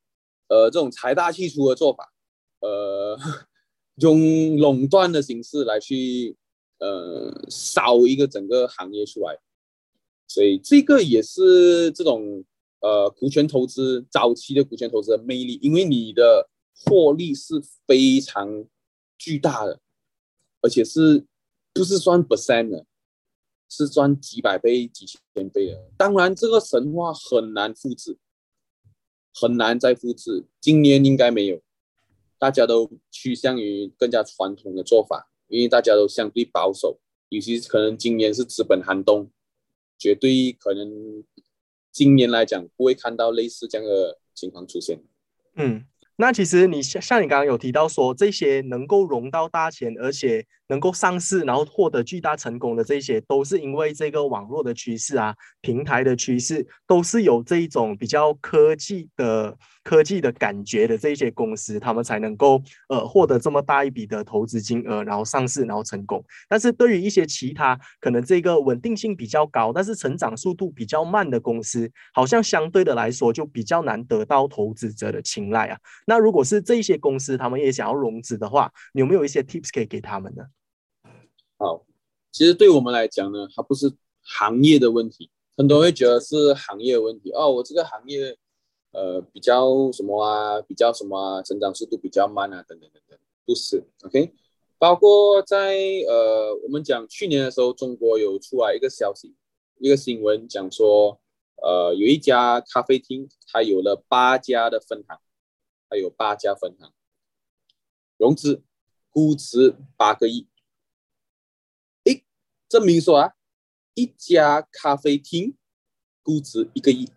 [0.49, 2.13] 呃这种财大气粗的做法，
[2.59, 3.17] 呃
[3.95, 6.37] 用垄断的形式来去
[6.77, 9.39] 呃烧一个整个行业出来，
[10.33, 12.43] 所以这个也是这种
[12.79, 16.49] 呃股权投资早期的股权投资的魅力，因为你的
[16.85, 18.65] 获利是非常
[19.17, 19.79] 巨大的，
[20.61, 21.25] 而且是
[21.73, 22.85] 不是算 percent 的。
[23.73, 25.81] 是赚几百倍、几千倍的。
[25.95, 28.17] 当然，这个神话很难复制，
[29.33, 30.43] 很难再复制。
[30.59, 31.61] 今年应该没有，
[32.37, 36.99] 大家都趋向于更加传统的做法，因为大家都相对保守。
[37.29, 39.31] 尤其可能今年是资本寒冬，
[40.01, 40.89] 绝对可能
[41.91, 44.99] 今年来讲不会看到类似这样的情况出现。
[45.55, 45.85] 嗯。
[46.17, 59.57] 那其实你像像你刚刚有提到说，这些能够融到大钱，而且能够上市，然后获得巨大成功的这些，都是因为这个网络的趋势啊，平台的趋势，都是有这一种比较科技的。
[59.83, 66.23] 科技的感觉的这些公司，他们才能够呃获得这么大一笔的投资金额，然后上市，然后成功。
[66.47, 75.77] 但是对于一些其他可能这个稳定性比较高，但是成长速度比较慢的公司，好像相对的来说就比较难得到投资者的青睐啊。
[76.05, 80.43] 那如果是这些公司，他们也想要融资的话，有没有一些 tips 可以给他们呢？
[81.57, 81.83] 好，
[82.31, 83.91] 其实对我们来讲呢，它不是
[84.21, 88.37] 行业的问题，很多人会觉得是行业问题哦，我这个行业。
[88.91, 90.61] 呃，比较什么啊？
[90.61, 91.41] 比较什么啊？
[91.41, 94.33] 成长速度比较慢啊，等等等等，不是，OK。
[94.77, 95.77] 包括在
[96.07, 99.35] 呃，我们讲去年的时候，中国有出来一个消息，
[99.77, 101.21] 一个新闻讲说，
[101.61, 105.19] 呃，有一家咖啡厅，它有了八家的分行，
[105.87, 106.91] 它有八家分行，
[108.17, 108.63] 融资
[109.09, 110.47] 估值八个亿，
[112.05, 112.25] 诶，
[112.67, 113.33] 证明说啊，
[113.93, 115.55] 一家咖啡厅
[116.23, 117.07] 估值一个亿。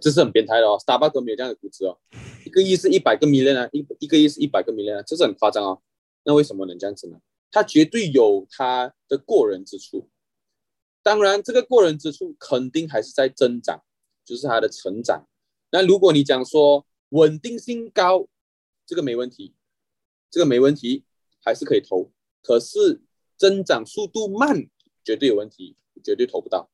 [0.00, 1.98] 这是很变态的哦，Starbucks 都没有这样的估值哦，
[2.46, 5.82] 一个亿是一百个 million 啊，一一个亿是一百个 million 啊，这是很夸张哦。
[6.24, 7.18] 那为什么能这样子呢？
[7.50, 10.08] 它绝对有它的过人之处。
[11.02, 13.82] 当然，这个过人之处肯定还是在增长，
[14.24, 15.26] 就是它的成长。
[15.70, 18.28] 那如果你讲说稳定性高，
[18.86, 19.54] 这个没问题，
[20.30, 21.04] 这个没问题，
[21.44, 22.10] 还是可以投。
[22.40, 23.02] 可是
[23.36, 24.66] 增长速度慢，
[25.04, 26.70] 绝对有问题，绝对投不到，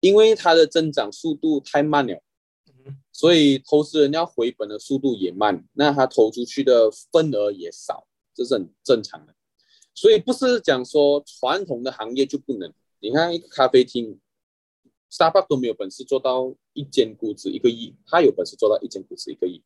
[0.00, 2.22] 因为它的增长速度太慢了。
[3.12, 9.34] 所以投资人要回本的速度也慢，那他投出去的份额也少，这是很正常的。
[9.94, 14.18] 所以不是讲说传统的行业就不能，你看一个咖啡厅
[15.10, 19.62] ，Starbucks 都没有本事做到一间估值一个亿，他有本事做到一间估值一个亿。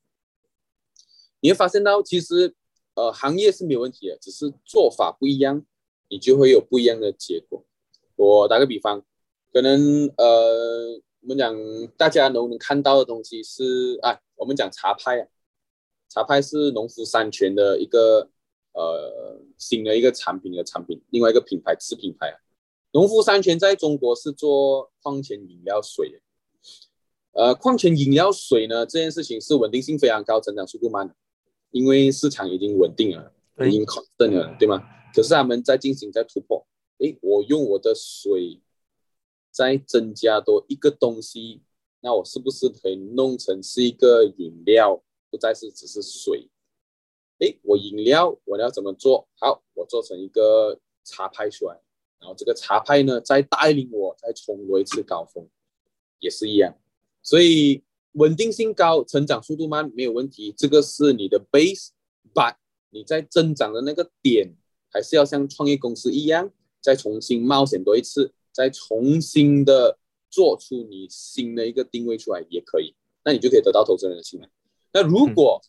[1.40, 2.54] 你会发现到其实
[2.94, 5.64] 呃行业是没有问题的，只是做法不一样，
[6.08, 7.64] 你就会有不一样的结果。
[8.16, 9.04] 我打个比方，
[9.52, 11.00] 可能呃。
[11.26, 11.52] 我们讲
[11.96, 15.26] 大家能能看到的东西是啊，我们讲茶派啊，
[16.08, 18.30] 茶派是农夫山泉的一个
[18.74, 22.38] 呃新的一个产品的产品，另外一个品牌子品牌啊。
[22.92, 26.18] 农夫山泉在中国是做矿泉饮料水的，
[27.32, 31.14] 呃，矿泉饮料水呢这件事情是稳定性非常高，增长速度慢的，
[31.72, 33.32] 因为市场已经稳定了，
[33.66, 34.80] 已经考证了，对吗？
[35.12, 36.64] 可是他们在进行在突破，
[36.98, 38.60] 诶，我用我的水。
[39.56, 41.62] 再增加多一个东西，
[42.02, 46.50] 那我是不是可以弄成是一个饮料，不再是只是水。
[47.38, 49.62] 诶，我饮料我要怎么做好？
[49.72, 51.80] 我做成一个茶派出来，
[52.18, 55.48] 然后这个茶派呢，再带领我再冲多一次高峰，
[56.18, 56.76] 也是一样。
[57.22, 62.56] 所以稳定性高，成长速度慢没有问题，这个是你的 base，but
[62.90, 64.54] 你在增长的那个点，
[64.90, 69.98] 还是要像创业公司一样，再重新冒险多一次，再重新的
[70.30, 74.48] 做出你新的一个定位出来也可以，那你就可以得到投资人的信任。
[74.94, 75.60] 那如果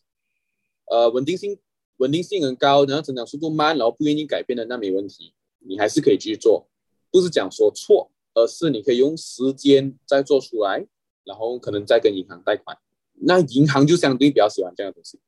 [0.86, 1.58] 呃，稳定性
[1.98, 6.66] 稳定性很高，然后成长速度慢，然后不愿意改变的，那没问题，你还是可以继续做，
[7.10, 10.86] 不是讲说错，而是你可以用时间再做出来，
[11.24, 12.78] 然后可能再跟银行贷款，
[13.12, 15.20] 那银行就相对比较喜欢这样的东西，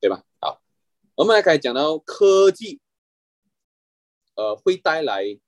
[0.00, 0.24] 对吧？
[0.40, 0.60] 好，
[1.14, 2.80] 我们来开始讲到科技，
[4.34, 5.38] 呃，会带来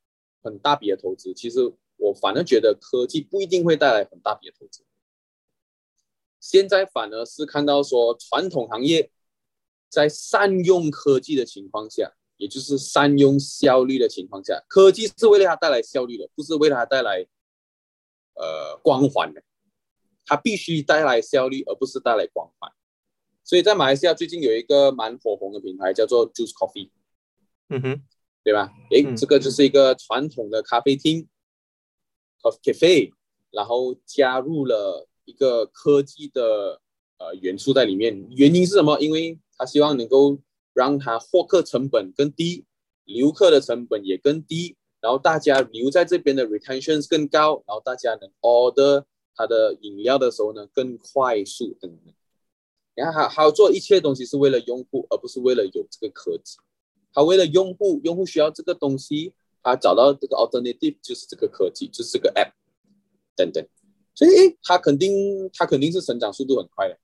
[0.46, 1.34] 很大笔的投资。
[1.34, 1.60] 其实
[1.96, 4.84] 我反而觉得科技不一定会带来很大笔的投资。
[6.40, 9.10] 现在反而是看到说，传统行业
[9.88, 17.26] 在善用科技的情况下，也就是善用效率的情况下，科技是为了它带来效率的，不是为了它带来
[18.34, 19.42] 呃光环的。
[20.28, 22.70] 它必须带来效率，而不是带来光环。
[23.44, 26.90] 所以在马来西亚最近有一个蛮火红的品牌，叫做 Juice Coffee，
[27.68, 28.02] 嗯哼，
[28.46, 28.70] 对吧？
[28.92, 31.26] 诶，这个就是一个传统的咖啡厅
[32.40, 33.12] ，Coffee Cafe，
[33.50, 35.08] 然后加入了。
[35.28, 36.80] 一个科技的
[37.18, 38.96] 呃元素在里面，原因是什么？
[39.00, 40.38] 因为他希望能够
[40.72, 42.64] 让他获客成本更低，
[43.06, 49.02] 留客的成本也更低，然后大家留在这边的 retention 更高，然后大家能 order
[49.34, 52.14] 他的饮料的时候呢更快速等等。
[52.94, 56.56] 然后还要做一切东西是为了用户，而不是为了有这个科技。
[57.16, 62.52] 他为了用户，用户需要这个东西，他找到这个 alternative 就是这个科技，就是这个 app
[63.34, 63.66] 等等。
[64.14, 66.98] 所以，他肯定，他肯定是成长速度很快的，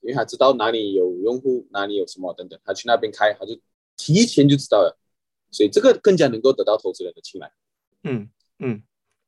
[0.00, 3.54] 因为他知道哪里有用户，哪里有什么等等，他去那边开，他就
[3.98, 4.98] 提前就知道了，
[5.50, 7.52] 所以这个更加能够得到投资人的青睐。
[8.04, 8.82] 嗯嗯，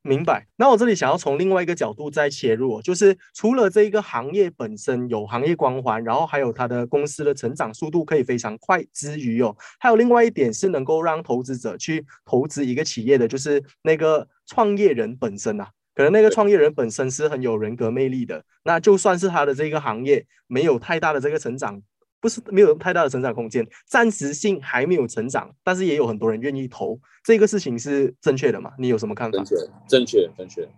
[0.08, 0.46] 明白。
[0.56, 15.68] 那我这里想要从另外一个角度再切入，就是除了这一个行业本身有行业光环，然后还有它的公司的成长速度可以非常快之余哦，还有另外一点是能够让投资者去投资一个企业的，就是那个创业人本身啊。
[15.94, 21.82] 可能那个创业人本身是很有人格魅力的，那就算是他的这个行业没有太大的这个成长，
[22.20, 28.72] 不是没有太大的成长空间，暂时性还没有成长，但是也有很多人愿意投，这个事情是正确的嘛？
[28.78, 29.38] 你有什么看法？
[29.38, 29.56] 正确，
[29.88, 30.68] 正确，正确。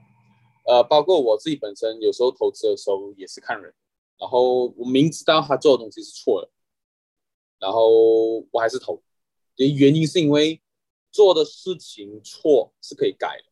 [0.67, 3.73] 呃，包括我自己本身有时候投资的时候也是看人，
[4.19, 6.51] 然后我明知道他做的东西是错的，
[7.59, 9.03] 然后我还是投，
[9.57, 10.61] 原因是因为
[11.11, 13.45] 做的事情错是可以改的。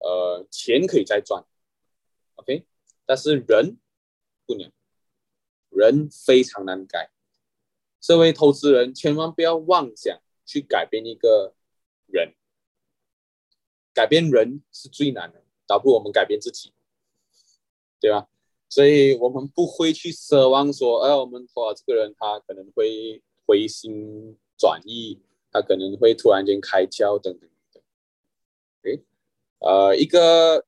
[0.00, 1.44] 呃，钱可以再赚
[2.36, 2.64] ，OK，
[3.04, 3.78] 但是人
[4.46, 4.70] 不能，
[5.70, 7.10] 人非常难改。
[8.00, 11.54] 身为投资人千万不要妄想去改变一个
[12.06, 12.34] 人，
[13.92, 16.72] 改变人是最难的，倒不如我们改变自己，
[18.00, 18.28] 对吧？
[18.68, 27.82] 所以我们不会去奢望说，哎，我们说这个人他可能会回心转意，他可能会突然间开窍等等等，
[28.82, 29.02] 诶。
[29.58, 30.64] 呃，一个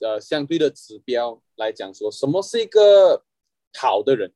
[0.00, 3.24] 呃相对的指标来讲，说什么是一个
[3.74, 4.32] 好的人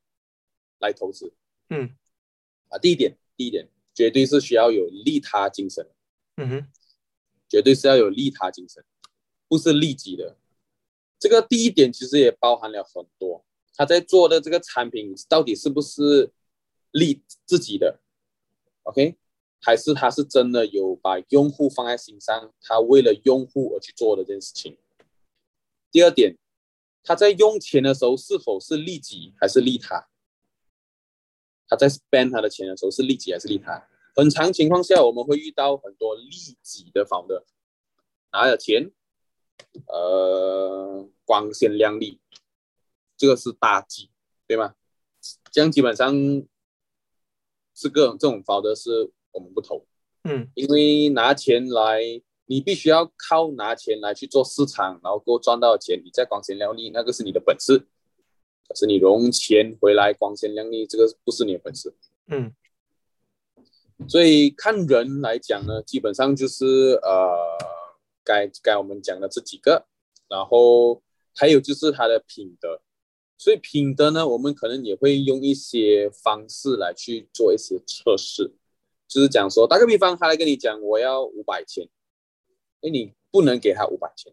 [0.79, 1.35] 来投资？
[1.70, 1.97] 嗯，
[2.68, 5.88] 啊，第一点，第一点，绝对是需要有利他精神。
[6.37, 6.68] 嗯哼，
[7.49, 8.85] 绝对是要有利他精神，
[9.49, 10.37] 不是利己的。
[11.18, 13.44] 这个第一点其实也包含了很多，
[13.75, 16.33] 他在做的这个产品到底是不是
[16.90, 18.01] 利自己的
[18.85, 19.16] ？OK。
[19.66, 24.77] 还是他是真的有把用户放在心上，他为了用户而去做的这件事情。
[25.90, 26.37] 第二点，
[27.04, 30.08] 他在用钱的时候是否是利己还是利他？
[31.68, 33.86] 他在 spend 他的钱的时候是利己还是利他？
[34.16, 36.30] 很长情况下，我们会遇到很多利
[36.62, 37.44] 己的方的，
[38.32, 38.90] 拿了钱，
[39.86, 42.18] 呃，光鲜亮丽，
[43.16, 44.11] 这个是大忌，
[44.48, 44.74] 对吗？
[45.52, 46.12] 这样基本上
[47.74, 49.12] 是各种这种方的是。
[49.34, 49.84] 我们不投，
[50.22, 52.00] 嗯，因为拿钱来，
[52.47, 57.86] 你必须要靠拿钱来去做市场，然后够赚到钱，你再光鲜亮丽，那个是你的本事。
[58.68, 61.95] 可是你融钱回来光鲜亮丽，这个不是你的本事。
[62.28, 62.53] 嗯，
[64.09, 67.36] 所以看人来讲呢，基本上就是呃，
[68.24, 69.86] 该该我们讲的这几个，
[70.28, 71.03] 然后
[71.34, 72.80] 还有就是他的品德。
[73.36, 78.55] 所以品德呢，我们可能也会用一些方式来去做一些测试。
[79.07, 81.86] 就是讲说，打个比方，他来跟你讲，我要五百千，
[82.85, 84.30] 哎，你不能给他五百千，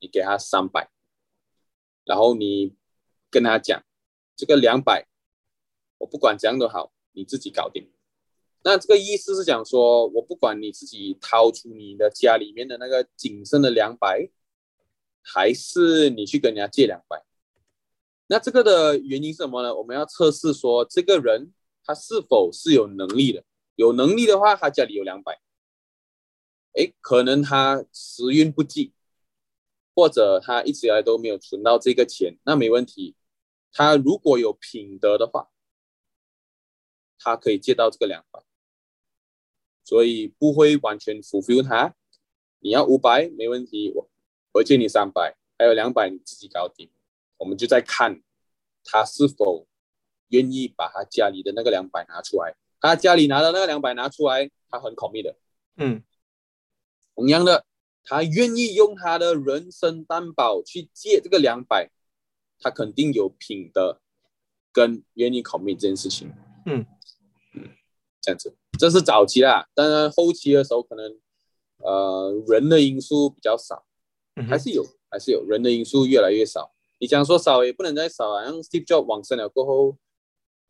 [0.00, 0.90] 你给他三百，
[2.04, 2.74] 然后你
[3.30, 3.84] 跟他讲，
[4.34, 5.06] 这个两百，
[5.98, 7.88] 我不管怎样都好，你自己搞定。
[8.64, 14.28] 那这个意思是讲说，我不管你自己掏出你的家里面的那个仅剩的两百，
[15.22, 17.24] 还是你去跟人家借两百。
[18.26, 19.72] 那这个的原因是什么呢？
[19.72, 21.52] 我们要测试说，这个人
[21.84, 23.44] 他是否是有能力的。
[23.76, 25.40] 有能力的话，他家里有两百。
[26.78, 28.92] 哎，可能他时运不济，
[29.94, 33.16] 或者他一直以来都没有存到这个钱，那没问题。
[33.72, 35.50] 他如果有品德的话，
[37.18, 38.40] 他可以借到这个两百。
[39.82, 41.94] 所以不会完全 fulfill 他。
[42.60, 44.10] 你要五百没问题，我
[44.52, 46.90] 我借你三百，还有两百你自己搞定。
[47.38, 48.22] 我们就在看
[48.84, 49.66] 他是否
[50.28, 52.54] 愿意把他家里的那个两百拿出来。
[52.80, 55.36] 他家里拿的那个两百拿出来，他很 commit 的。
[55.76, 56.02] 嗯，
[57.18, 57.66] 同样的，
[58.04, 61.90] 他愿意用他的人生担保去借这个两百，
[62.60, 64.00] 他肯定有品德
[64.72, 66.32] 跟愿意 commit 这件事情。
[66.64, 66.86] 嗯
[67.56, 67.70] 嗯，
[68.20, 69.66] 这样子，这是早期啦。
[69.74, 71.18] 当然后期的时候，可能
[71.78, 73.84] 呃人的因素比较少，
[74.48, 76.72] 还是有，还是有人的因素越来越少。
[77.00, 79.98] 你讲说少也不能再少啊，像 Steve Jobs 往生了过后。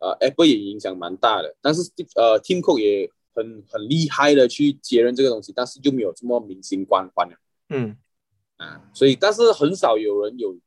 [0.01, 1.83] 呃，Apple 也影响蛮大的，但是
[2.15, 7.37] 呃，Tim Cook 也很很厉害的去接任这个东西，但是就没有这么明星光环了。
[7.69, 7.97] 嗯，
[8.57, 10.59] 啊，所以但是很少有人有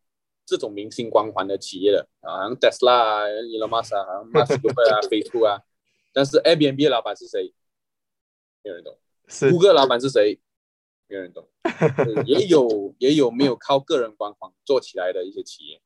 [0.46, 5.62] 这种明星光环的企业的啊，像 Tesla 啊，Elon Musk 啊，像 Musk 啊，Facebook 啊，
[6.14, 7.54] 但是 Airbnb 的老板是谁？
[8.64, 8.98] 没有人懂。
[9.28, 9.52] 是。
[9.52, 10.40] 谷歌老板是谁？
[11.08, 11.48] 没有人懂。
[12.26, 15.82] 也有也有没有靠个人光环做起来的一些企业。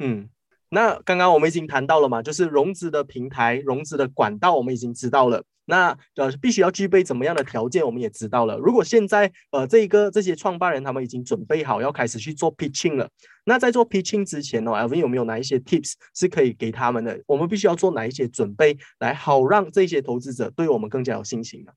[0.00, 0.28] 嗯。
[0.74, 5.44] 那刚刚我们已经谈到了嘛，就是融资的平台、融资的管道，我们已经知道了。
[5.66, 8.58] 那呃，必须要具备怎么样的条件，我们也知道了。
[8.58, 13.08] 如果现在呃，这一个这些创办人他们已经准备好要开始去做 pitching 了，
[13.44, 17.18] 那在做 pitching 之前呢，Alvin 有没有哪一些 tips 是可以给他们的？
[17.26, 21.72] 我们必须要做哪一些准备，来好让这些投资者对我们更加有信心呢？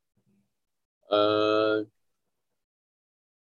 [1.10, 1.86] 呃，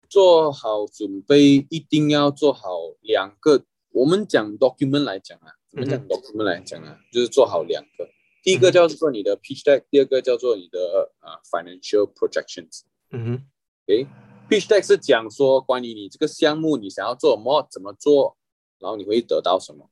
[0.08, 2.70] 做好准备，一定要做好
[3.02, 3.66] 两个。
[3.92, 8.08] 我们讲 document 来讲啊，怎么讲 document 来讲啊，就是做好两个，
[8.44, 12.82] 第一个叫做你的 pitch deck，第二个叫做你的啊 financial projections。
[13.12, 13.46] 嗯哼，
[13.88, 14.08] 诶
[14.48, 18.38] ，pitch deck 是讲说关于你这个项目你想要做什么，怎么做，
[18.78, 19.90] 然后你会得到什么。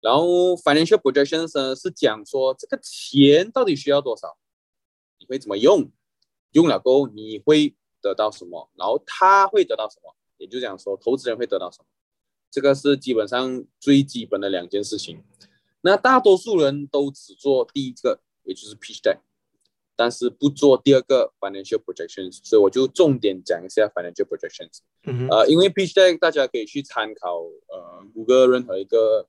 [0.00, 4.36] 然后 financial projections 呢是讲说这个钱到底需要多少，
[5.18, 5.90] 你会怎么用，
[6.52, 11.86] 用了过后你会得到什么，然后他会得到什么，也就讲说投资人会得到什么。
[12.56, 15.22] 这个是基本上最基本的两件事情，
[15.82, 19.18] 那大多数人都只做第一个，也就是 pitch deck，
[19.94, 24.78] 但是不做第二个 financial projections，所以我就重点讲一下 financial projections。
[25.30, 29.28] 呃，因为 pitch deck 大家可以去参考，呃，谷歌任何一个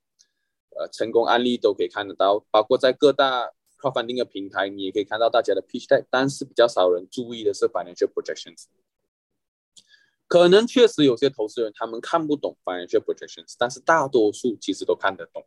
[0.69, 3.51] 呃成功案例都可以看得到，包括在各大
[3.82, 8.67] crowdfunding 的平台，你也可以看到大家的 pitch deck，但是比较少人注意的是 financial projections。
[10.28, 15.45] 可能确实有些投资人他们看不懂 financial projections，但是大多数其实都看得懂。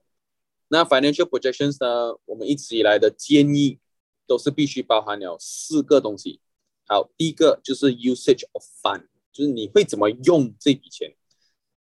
[0.69, 2.17] 那 financial projections 呢？
[2.25, 3.79] 我们一直以来的建议
[4.27, 6.41] 都是必须包含了四个东西。
[6.87, 11.15] 好，第一个就是 usage of fund，就是你会怎么用这笔钱。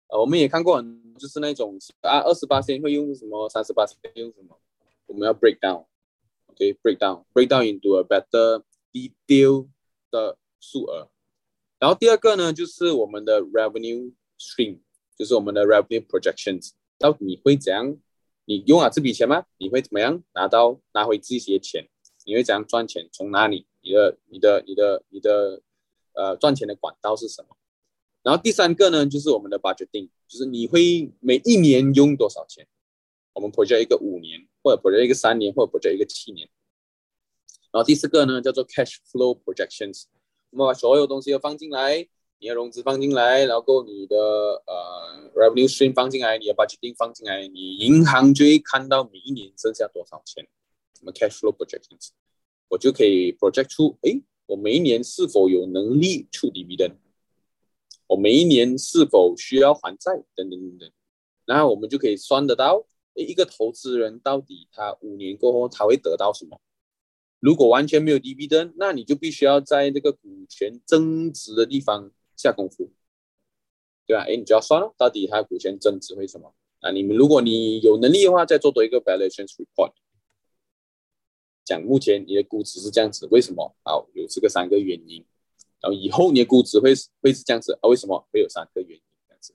[0.09, 0.83] 呃，我们也看过，
[1.19, 4.59] 就是那种啊，二十八线会用什么，三十八线用什么，
[5.07, 9.69] 我们要 break down，OK，break down，break down into a better detail
[10.11, 11.12] 的数额。
[11.83, 14.79] 然后第二个呢，就是我们的 revenue stream，
[15.19, 16.71] 就是我们的 revenue projections。
[16.97, 17.99] 到底你会怎样？
[18.45, 19.47] 你用了这笔钱吗？
[19.59, 21.89] 你会怎么样拿到拿回这些钱？
[22.25, 23.09] 你会怎样赚钱？
[23.13, 23.67] 从哪里？
[23.81, 25.61] 你的、你的、你的、你的
[26.13, 27.57] 呃赚钱的管道是什么？
[28.23, 32.65] 然后第三个呢，就是我们的 budgeting，就是你会每一年用多少钱？
[33.33, 36.49] 我们 project 一个五年，或者 project 一个三年，或者 project 一个七年。
[37.73, 40.05] 然后第四个呢，叫做 cash flow projections。
[40.53, 42.07] 我们把所有东西都放进来，
[42.39, 44.17] 你的融资放进来，然后你的
[44.67, 50.47] 呃 revenue stream 放进来，你的 budgeting 放进来，你银行就会看到每一年剩下多少钱，
[50.99, 52.11] 什么 cash flow projections，
[52.69, 56.97] 我就可以 project 出，哎，我每一年是否有能力出 dividend，
[58.09, 60.91] 我每一年是否需要还债，等等等等，
[61.47, 62.85] 然后我们就可以算得到，
[63.15, 66.61] 哎，一个投资人到底他五年过后他会得到什么。
[67.43, 72.93] 如果完全没有 D B 灯，那你就必须要在这个股权增值的地方下功夫，
[74.07, 74.25] 对吧？
[74.29, 76.55] 哎，你就要算了，到底它股权增值会什么？
[76.79, 79.93] 啊，你们如果你有能力的话，再做多一个 valuation report，
[81.65, 83.75] 讲目前你的估值是这样子，为什么？
[83.83, 85.25] 好，有这个三个原因，
[85.81, 87.89] 然后以后你的估值会会是这样子啊？
[87.89, 89.53] 为什么会有三个原因这样子？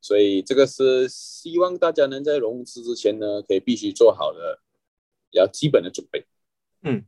[0.00, 4.60] 所以这个是希望大家能在融资之前呢，可以必须做好的
[5.28, 6.24] 比较基本的准备。
[6.82, 7.04] 嗯，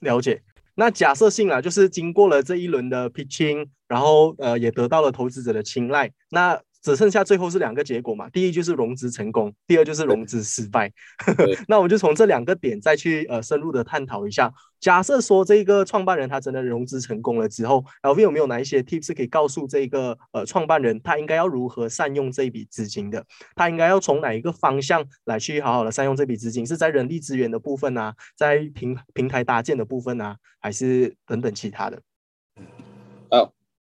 [0.00, 0.42] 了解。
[0.74, 6.60] 那假设性啊，就是经过了这一轮的 pitching，然后呃也得到了投资者的青睐，那。
[6.82, 10.90] 只剩下最后是两个结果嘛，第一就是融资成功，第二就是融资失败。
[11.68, 14.52] 那我们就从这两个点再去呃深入的探讨一下。
[14.80, 23.22] 假设说这个创办人他真的融资成功了之后，L V 有没有哪一些 tips 可以告诉这个呃创办人，他应该要如何善用这一笔资金的？
[23.54, 26.66] 他应该要从哪一个方向来去好好的善用这笔资金？
[26.66, 32.00] 是在人力资源的部分啊，在平平台搭建的部分啊，还是等等其他的？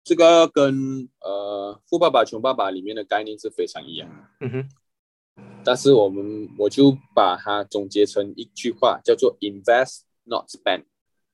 [0.08, 0.10] 好。
[0.10, 4.70] 这个跟呃《富爸爸穷爸爸》里面的概念是非常一样，嗯哼，
[5.64, 10.86] 但是我们我就把它总结成一句话，叫做 “invest not spend”。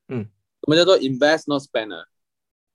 [0.09, 0.25] 嗯，
[0.61, 2.05] 什么叫做 “invest not spend” 呢？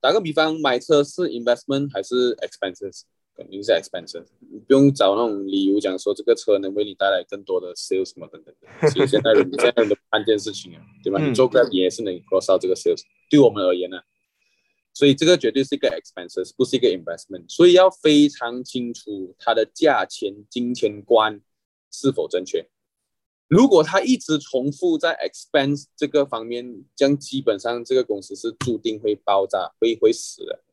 [0.00, 3.02] 打个比方，买车是 investment 还是 expenses？
[3.34, 4.26] 肯定是 expenses。
[4.50, 8.88] 你不用找那种理由讲说这个车能为你带来更多的 sales 什么等等的。
[8.90, 11.20] 其实现在人 现在人都看件事情啊，对吧？
[11.20, 13.02] 你做个也是能 cross out 这个 sales。
[13.30, 14.00] 对我们而言呢？
[14.98, 21.40] 所以这个绝对是一个 expenses，不是一个 investment，所以要非常清楚它的价钱、金钱观
[21.88, 22.68] 是否正确。
[23.46, 30.64] 如果它一直重复在 expense 这个方面，将基本上这个公司是注定会爆炸、会会死的。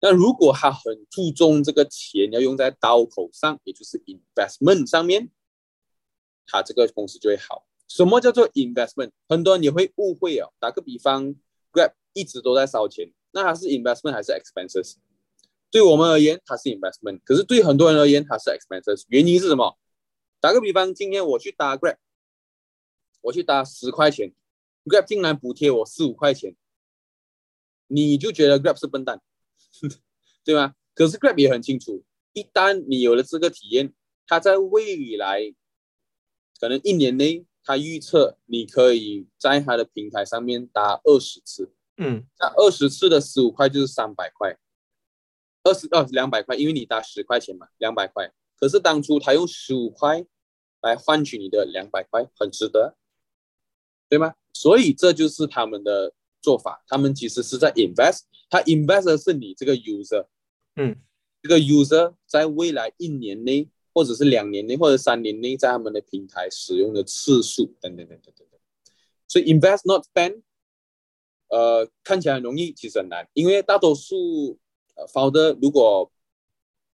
[0.00, 5.30] 那如果他很注重这个钱要用在刀口上，也就是 investment 上面，
[6.46, 7.66] 他这个公司就会好。
[7.86, 9.10] 什么叫做 investment？
[9.28, 10.54] 很多人也会误会哦。
[10.58, 11.34] 打个比方
[11.70, 13.12] ，Grab 一直都在烧钱。
[13.32, 14.96] 那它是 investment 还是 expenses？
[15.70, 19.04] 对我们而言，它是 investment，可是对很多人而言，它是 expenses。
[19.08, 19.78] 原因是什么？
[20.38, 21.96] 打个比方，今天我去搭 Grab，
[23.22, 24.34] 我去搭十块钱
[24.84, 26.56] ，Grab 竟然补贴我四五块钱，
[27.86, 29.22] 你就觉得 Grab 是笨蛋，
[30.44, 30.74] 对吗？
[30.94, 32.04] 可是 Grab 也很清楚，
[32.34, 33.94] 一旦你有了这个体验，
[34.26, 35.54] 它在未来
[36.60, 41.72] 可能一年内，它预测你可以在它的平台上面搭二十次。
[41.98, 44.56] 嗯，那二十次的十五块就是三百块，
[45.62, 48.32] 二十二两百块，因为你搭十块钱嘛，两百块。
[48.56, 50.24] 可是当初他用十五块
[50.80, 52.96] 来换取你的两百块，很值得，
[54.08, 54.34] 对吗？
[54.52, 60.26] 所以这就是他们的做法，他们其实是在 invest，他 invest 的是你这个 user，
[60.76, 60.96] 嗯，
[61.42, 68.60] 这个 user 在未来一年内，或者是两年内，或者三年内，在他们的平台使用的次数等等等等等等。
[69.28, 70.42] 所以 invest not spend。
[71.52, 74.58] 呃，看起来很容易，其实很难，因为大多数
[74.94, 76.10] 呃 founder 如果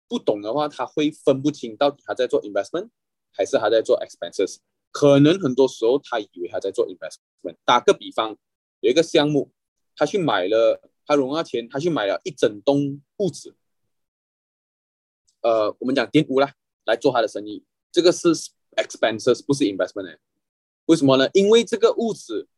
[0.09, 2.89] 不懂的话，他会分不清到底他在做 investment
[3.33, 4.57] 还是他在做 expenses。
[4.91, 7.57] 可能很多时候他以为他在做 investment。
[7.67, 8.35] 打个比方，
[8.81, 9.53] 有一个项目，
[9.95, 13.55] 他去买了，他融了钱，他去买了一整栋屋子，
[15.43, 16.55] 呃，我们讲店屋啦，
[16.87, 18.29] 来做他的生意，这个是
[18.75, 20.17] expenses，不是 investment。
[20.87, 21.29] 为什么呢？
[21.35, 22.49] 因为这个屋子。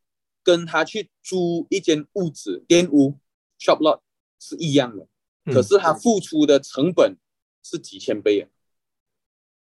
[0.49, 3.19] 跟他去租一间屋子、店屋、
[3.59, 4.01] shop lot
[4.39, 5.07] 是一样的，
[5.53, 7.19] 可是他付出的成本
[7.63, 8.49] 是几千倍啊，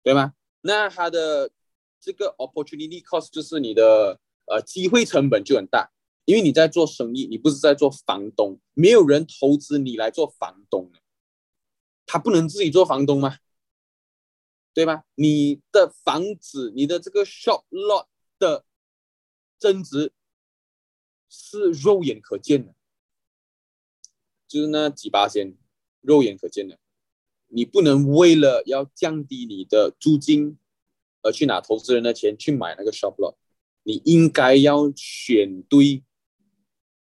[0.03, 0.35] 对吗？
[0.61, 1.49] 那他的
[1.99, 5.91] 这个 opportunity cost 就是你的呃机会成本就很大，
[6.25, 10.99] 因为你在做生意，你不是在做房东，没有人投资你来做房东的，
[12.05, 13.39] 他不能自己做房东吗？
[14.71, 15.05] 对吧？
[15.15, 18.05] 你的房子、你的这个 shop lot
[18.37, 18.65] 的
[19.57, 20.13] 增值。
[21.37, 22.73] 是肉眼可见的，
[24.47, 25.55] 就是那几八千，
[26.01, 26.79] 肉眼可见的。
[27.47, 30.57] 你不能为了要降低你的租金，
[31.21, 33.35] 而去拿投资人的钱去买那个 shop lot。
[33.83, 36.03] 你应该要选对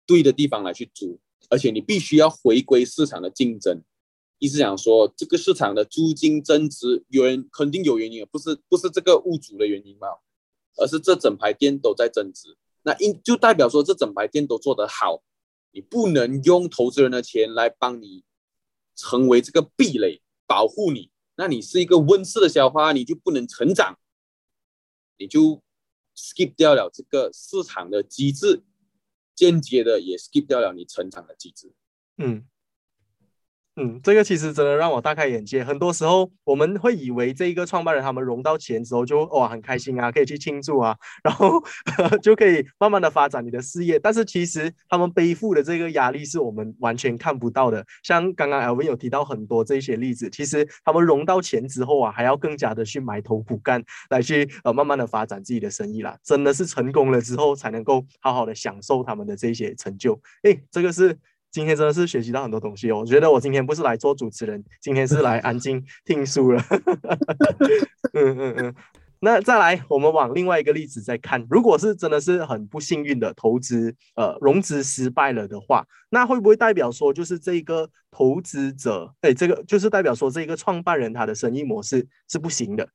[0.06, 1.20] 对的地方来去租，
[1.50, 3.82] 而且你必须要回归市场的竞争。
[4.38, 10.08] 意思讲说，这个市场的租金增值原肯定有原因，不是不是这个物主的原因吧，
[10.76, 12.56] 而是这整排店都在增值。
[12.82, 15.22] 那因就代表说，这整排店都做得好，
[15.70, 18.24] 你不能用投资人的钱来帮你
[18.94, 21.10] 成为这个壁垒，保护你。
[21.36, 23.98] 那你是一个温室的小花，你就不能成长，
[25.16, 25.62] 你就
[26.16, 28.62] skip 掉了这个市场的机制，
[29.34, 31.72] 间接的也 skip 掉了你成长的机制。
[32.18, 32.46] 嗯。
[33.76, 35.64] 嗯，这个其实真的让我大开眼界。
[35.64, 40.94] 很多时候我们会以为这一个创办人他们融到钱之后就哇很开心啊，可以去庆祝啊，
[41.24, 41.58] 然后
[42.22, 43.98] 就可以慢慢的发展你的事业。
[43.98, 47.82] 但是其实他们背负的这个压力是我们完全看不到的。
[48.02, 56.14] 像刚刚 Lvin 有提到很多这些例子，其实他们融到钱之后啊，还要更加的去埋头苦干，来去呃慢慢的发展自己的生意啦。
[56.22, 60.20] 真的是成功了之后才能够好好的享受他们的这些成就。
[60.42, 61.18] 诶，这个是。
[61.52, 63.00] 今天真的是学习到很多东西哦。
[63.00, 66.64] 我觉得我今天不是来做主持人，今天是来安静 听书了。
[68.14, 68.74] 嗯嗯嗯。
[69.24, 82.88] 那再来，我们往另外一个例子再看，如果是真的是很不幸运的投资，呃，融资失败了的话，那会不会代表说，就是这个投资者，哎，这个就是代表说，这个创办人他的生意模式是不行的，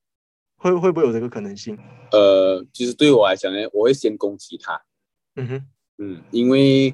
[0.57, 1.77] 会会不会有这个可能性？
[2.11, 4.81] 呃，其实对我来讲呢，我会先攻击他，
[5.37, 5.65] 嗯哼，
[5.99, 6.93] 嗯，因为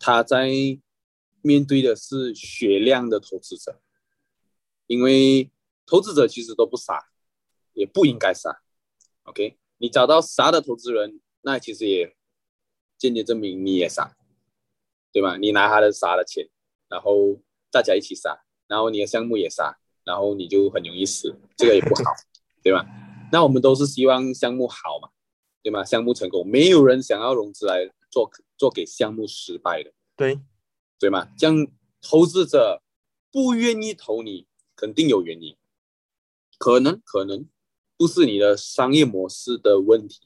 [0.00, 0.48] 他在
[1.42, 3.80] 面对的是血量的投资者，
[4.86, 5.50] 因为
[5.84, 7.10] 投资者其实都不傻，
[7.74, 8.62] 也不应该傻。
[9.24, 12.16] OK，你找到傻的投资人，那其实也
[12.96, 14.16] 间接证明你也傻，
[15.12, 15.36] 对吧？
[15.36, 16.48] 你拿他的傻的钱，
[16.88, 17.40] 然后
[17.70, 22.12] 大家一起傻，然后你的项目也傻，然后你就很容易死，这个也不好，
[22.62, 22.86] 对吧？
[23.32, 25.08] 那我们都是希望项目好嘛，
[25.62, 25.84] 对吗？
[25.84, 30.40] 项目成功，没有人想要融资来做做给项目失败的，对
[31.02, 31.28] 对吗？
[31.36, 31.66] 这样
[32.00, 32.80] 投资者
[33.32, 34.46] 不愿意投你，
[34.76, 35.56] 肯定有原因，
[36.58, 37.48] 可能可能。
[37.96, 40.22] 不是你的商业模式的问题，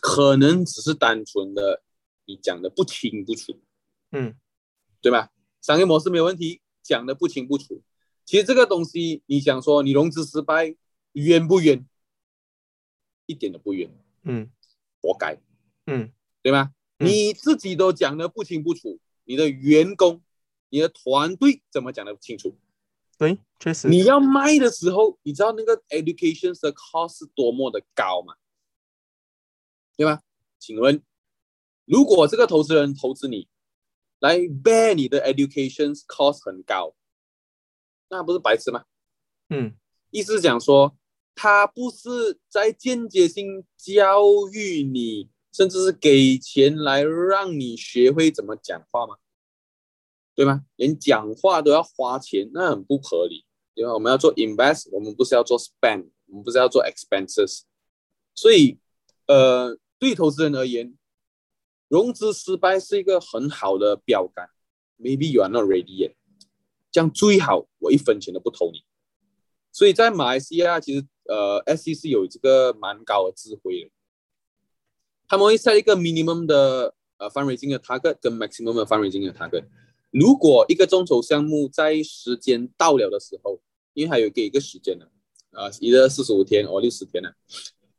[0.00, 1.82] 可能只是单纯的
[2.26, 3.60] 你讲的不清不楚，
[4.10, 4.36] 嗯，
[5.00, 5.32] 对吧？
[5.60, 7.82] 商业模式没有问题，讲的不清不楚。
[8.24, 10.76] 其实这个东西，你想说你融资失败
[11.12, 11.88] 冤不冤？
[13.26, 13.90] 一点都不冤，
[14.22, 14.50] 嗯，
[15.00, 15.40] 活该，
[15.86, 16.72] 嗯，对吗？
[16.98, 20.22] 你自己都讲的不清不楚，你的员工、
[20.70, 22.56] 你的团队怎么讲的清楚？
[23.18, 23.88] 对，确实。
[23.88, 28.34] 你要卖的时候，你知道那个 education 的 cost 是多么的高吗？
[29.96, 30.22] 对吧？
[30.58, 31.02] 请问，
[31.84, 33.48] 如果这个投资人投资你，
[34.18, 36.94] 来 bear 你的 education cost 很高，
[38.08, 38.84] 那不是白痴吗？
[39.48, 39.74] 嗯，
[40.10, 40.96] 意思是讲说，
[41.34, 44.22] 他不是在间接性教
[44.52, 49.16] 育你，甚至是给钱来让你学会怎么讲话吗？
[50.34, 50.66] 对吗？
[50.76, 53.94] 连讲话都要花钱，那很不合理，对吧？
[53.94, 57.62] 我们要做 invest，我们不是要做 spend，我们不是要做 expenses。
[58.34, 58.78] 所以，
[59.28, 60.94] 呃，对投资人而言，
[61.88, 64.50] 融资失败是一个很好的标杆。
[64.98, 66.16] Maybe you are not ready yet。
[66.92, 68.84] 这样最好我一分钱都不投你。
[69.72, 73.90] 所以在马来西亚，其实呃，SEC 有这个蛮高的智慧的，
[75.28, 79.64] 他们会设一个 minimum 的呃 fundraising 的 target 跟 maximum 的 fundraising 的 target。
[80.10, 83.60] 如果一个众筹项目在时间到了的时候，
[83.92, 85.06] 因为还有给一个时间呢，
[85.50, 87.30] 啊，一个四十五天或六十天呢，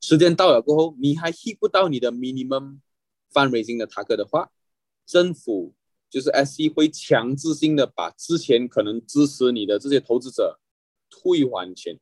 [0.01, 2.79] 时间到了过后，你还 hit 不到你的 minimum
[3.31, 4.51] fundraising 的 target 的话，
[5.05, 5.75] 政府
[6.09, 10.59] 就是 SC 会强制性的把之前可能支持你的这些投资者
[11.09, 11.99] 退还钱，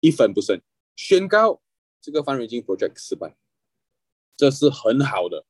[0.00, 0.60] 一分不剩，
[0.96, 1.60] 宣告
[2.00, 3.36] 这个范瑞金 project 失败，
[4.36, 5.44] 这是很好的，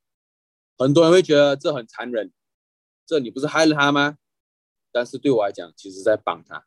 [0.76, 2.32] 很多人会觉得这很残忍。
[3.06, 4.18] 这你不是害了他吗？
[4.92, 6.66] 但是对我来讲，其实在帮他，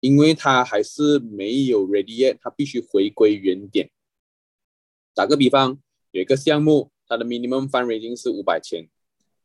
[0.00, 3.90] 因为他还是没有 ready yet，他必须回归原点。
[5.14, 5.80] 打个比方，
[6.10, 8.88] 有一个项目，它的 minimum fundraising 是五百千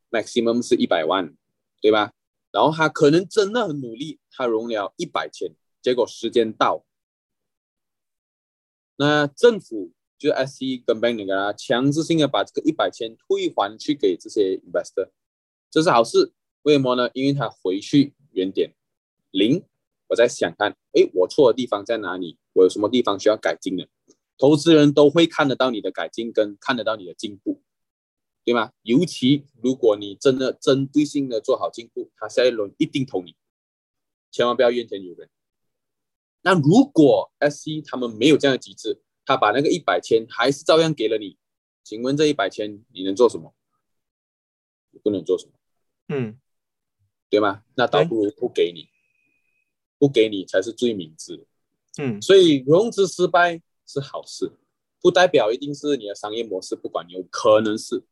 [0.10, 1.36] ，maximum 是一百万，
[1.80, 2.14] 对吧？
[2.52, 6.86] 然后他可能真的很努力，他融了一百千，结果时间到，
[8.98, 15.10] 那政府就 SC 跟 bank 给他强制性的把这个一百千退还去给这些 investor。
[15.72, 17.10] 这是好事，为什么呢？
[17.16, 18.76] 因为他回去原点
[19.32, 19.64] 零，
[20.10, 22.38] 我在想看，哎，我错的地方在哪里？
[22.54, 23.90] 我有什么地方需要改进的？
[24.38, 27.64] 投资人都会看得到你的改进，跟看得到你的进步，
[28.46, 28.72] 对吗？
[28.84, 33.36] 尤其如果你真的针对性的做好进步，他下一轮一定投你，
[34.30, 35.28] 千万不要怨天尤人。
[36.44, 41.38] 那如果 S C 他们没有这样的机制，他把那个一百千还是照样给了你，
[41.84, 43.54] 请问这一百千你能做什么？
[45.04, 45.54] 不能做什么？
[46.10, 46.38] 嗯，
[47.30, 47.64] 对吗？
[47.76, 48.90] 那倒不如不给你，
[49.98, 51.48] 不给你才是最明智。
[51.98, 54.52] 嗯，所以融资失败是好事，
[55.02, 58.04] 不代表一定是你的商业模式不管用，可能是，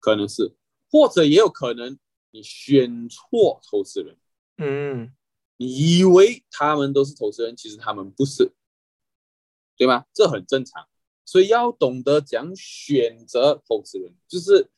[0.00, 0.54] 可能是，
[0.90, 1.98] 或者也有可能
[2.30, 4.16] 你选错投资人。
[4.58, 5.14] 嗯，
[5.58, 8.52] 你以为他们都是投资人，其实他们不是，
[9.76, 10.04] 对吗？
[10.12, 10.86] 这很正常，
[11.24, 14.70] 所以要懂得讲选择投资人，就是。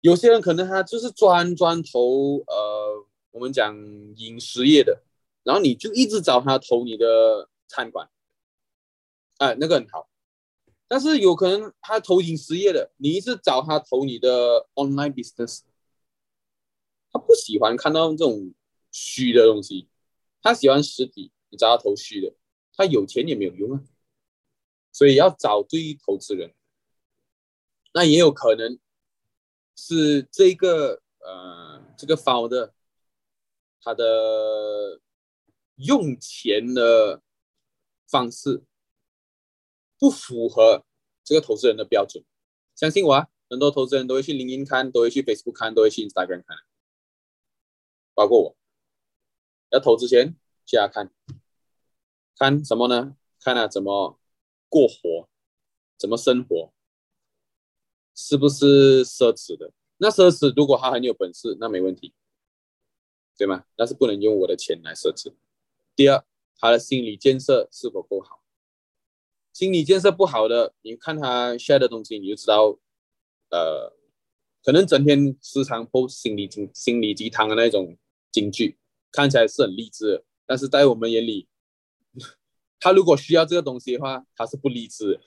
[0.00, 3.76] 有些人可能他就是专专投呃，我们讲
[4.14, 5.02] 饮食业的，
[5.42, 8.08] 然后你就一直找他投你的餐馆，
[9.38, 10.08] 哎，那个很好。
[10.86, 15.62] 但是有可能他投饮食业的，你一直找他投你的 online business，
[17.10, 18.54] 他不喜欢看到这种
[18.92, 19.88] 虚的东西，
[20.40, 22.32] 他喜欢实体，你找他投虚的，
[22.76, 23.82] 他有钱也没有用啊。
[24.98, 26.52] 所以要找对投资人，
[27.94, 28.80] 那也有可能。
[29.80, 32.72] 是这个呃这个 founder
[33.80, 35.00] 他的
[35.76, 37.22] 用钱的
[38.08, 38.64] 方式
[39.96, 40.84] 不符合
[41.22, 42.24] 这个投资人的标准。
[42.74, 46.56] 相信我啊，很多投资人都会去零零看，都会去 Facebook 看，都会去 Instagram 看，
[48.14, 48.56] 包括我。
[49.70, 50.34] 要投资前，
[50.66, 51.12] 下看，
[52.36, 53.16] 看什么呢？
[53.38, 54.17] 看他怎么
[54.68, 55.28] 过活，
[55.96, 56.72] 怎么生活，
[58.14, 59.72] 是不是奢侈的？
[59.98, 62.14] 那奢侈，如果他很有本事，那没问题，
[63.36, 63.64] 对吗？
[63.76, 65.34] 但是不能用我的钱来奢侈。
[65.96, 66.24] 第二，
[66.56, 68.42] 他的心理建设是否够好？
[69.52, 72.78] 心理建设不好的，你看他 share 的东西，你就知道，
[73.50, 73.92] 呃，
[74.62, 77.96] 可能整天时常 post 心理鸡心理鸡汤的那种
[78.30, 78.78] 金句。
[79.10, 81.48] 看起来是很励志，但是在我们眼里，
[82.80, 85.20] 他如果需要这个东西的话，他是不励志，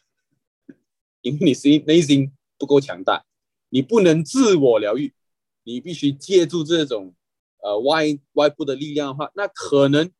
[1.21, 3.25] 因为你是内心不够强大，
[3.69, 5.13] 你不能自我疗愈，
[5.63, 7.13] 你必须借助这种
[7.61, 10.11] 呃外外部的力量的话，那可能，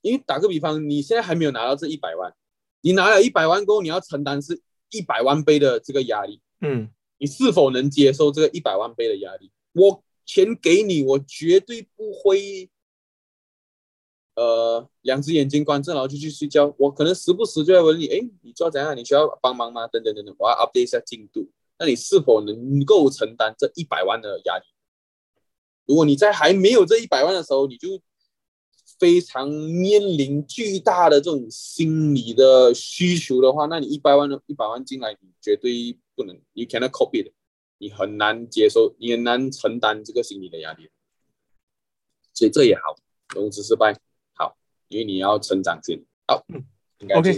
[0.00, 2.34] 因为打个比方，你现在还没有拿到这一百万，
[2.80, 6.88] 你拿了一百万过后，你要承担是一百万倍的这个压力，嗯，
[7.18, 9.50] 你是否能接受这个一百万倍的压力？
[9.72, 10.02] 我。
[10.24, 12.70] 钱给你，我绝对不会，
[14.34, 16.74] 呃，两只眼睛关着，然后就去睡觉。
[16.78, 18.96] 我可能时不时就会问你，哎，你做怎样？
[18.96, 19.86] 你需要帮忙吗？
[19.86, 21.48] 等等等等，我要 update 一下进度。
[21.78, 24.64] 那你是否能够承担这一百万的压力？
[25.86, 28.00] 如果你在还没有这一百万的时候，你就
[28.98, 37.32] 非常面临巨大的这种心理的需求的话，那你一百万的一百万进来，你绝对不能，you cannot copy 的。
[37.78, 40.88] 你很难接受，你很难承担这个心理的压力，
[42.32, 42.96] 所以这也好，
[43.34, 43.98] 融资失败，
[44.92, 46.44] 因为你要成长性好。
[47.16, 47.34] OK，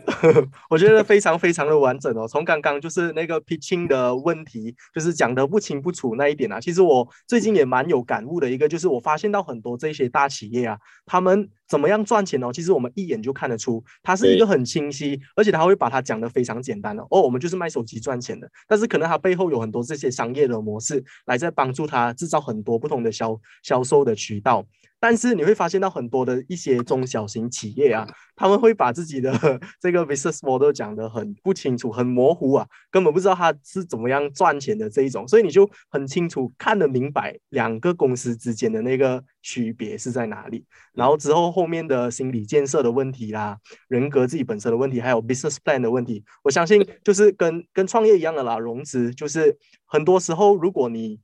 [0.70, 2.26] 我觉得非常非常的完整哦。
[2.26, 6.58] 从刚刚就是那个 pitching 的问题，就是讲的不清不楚那一点啊。
[6.58, 12.52] 其实我最近也蛮有感悟的一个，就是我发现到很多这些大企业啊，他们怎么样赚钱哦？
[12.52, 17.22] 其实我们一眼就看得出，它是一个很清晰，而且他会把它讲得非常简单的哦。
[17.22, 24.64] 我们就是卖手机赚钱的，但是可能它背后有很多这些商业的模式，来在帮助他制造很多不同的销销售的渠道。
[25.00, 29.30] 但是你会发现到很多的一些中小型企业啊，他们会把自己的
[29.78, 40.64] 这个 business model 讲得很不清楚、很模糊啊，根本不知道他是怎么样赚钱的这一种，所以你就很清楚看得明白两个公司之间的那个区别是在哪里。
[40.94, 51.20] 然后之后后面的心理建设的问题啦，人格自己本身的问题，还有 business plan 的问题，我相信就是跟跟创业一样的啦，融资就是很多时候如果你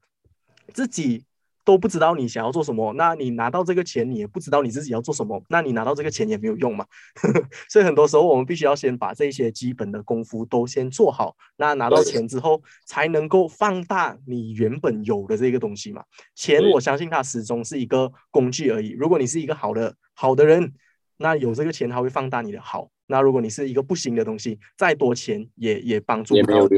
[0.75, 1.25] 自己。
[1.71, 6.85] 都不知道你想要做什么，那你拿到这个钱，你也不知道你自己要做什么，那你拿到这个钱也没有用嘛。
[7.71, 16.03] 所以很多时候我们必须要先把这些基本的功夫都先做好，那拿到钱之后才能够放大你原本有的这个东西嘛。
[16.35, 18.91] 钱我相信它始终是一个工具而已。
[18.99, 20.73] 如果你是一个好的好的人，
[21.19, 22.91] 那有这个钱它会放大你的好。
[23.07, 26.69] 那如果你是一个不行的东西，再多钱也也帮助不了。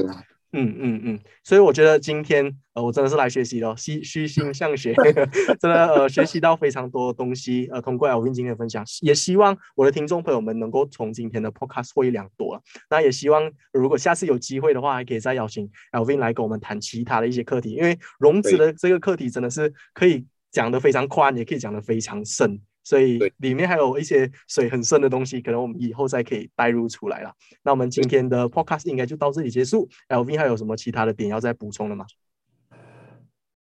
[0.54, 2.44] 嗯嗯嗯，所以我觉得今天
[2.74, 4.94] 呃，我真的是来学习的，虚虚心向学，
[5.58, 7.68] 真的呃，学习到非常多东西。
[7.72, 12.62] 呃，通过 Alvin 今天的分享，也希望我的听众朋友们能够从今天的 Podcast 获益良多。
[12.90, 22.60] 那也希望如果下次有机会的话，还可以再邀请 Alvin 来跟我们谈其他的一些课题，因为融资的这个课题真的是可以讲的非常宽，也可以讲的非常深。
[22.84, 27.32] 所以里面还有一些水很深的东西，可能我们以后再可以带入出来了。
[27.62, 29.88] 那我们今天的 podcast 应该就到这里结束。
[30.08, 32.06] L V 还有什么其他的点要再补充的吗？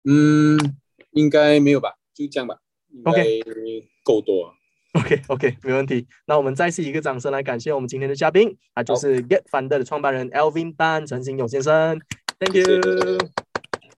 [0.03, 0.57] 嗯，
[1.11, 2.57] 应该没有吧，就这样吧。
[3.03, 3.41] OK，
[4.03, 4.53] 够多。
[4.93, 6.07] OK OK，没问题。
[6.25, 11.99] 那我们再次一个掌声来感谢我们今天的嘉宾，他就是 Get Fund 的创办人 Alvin Dan 陈新勇先生。
[12.39, 13.46] Thank you。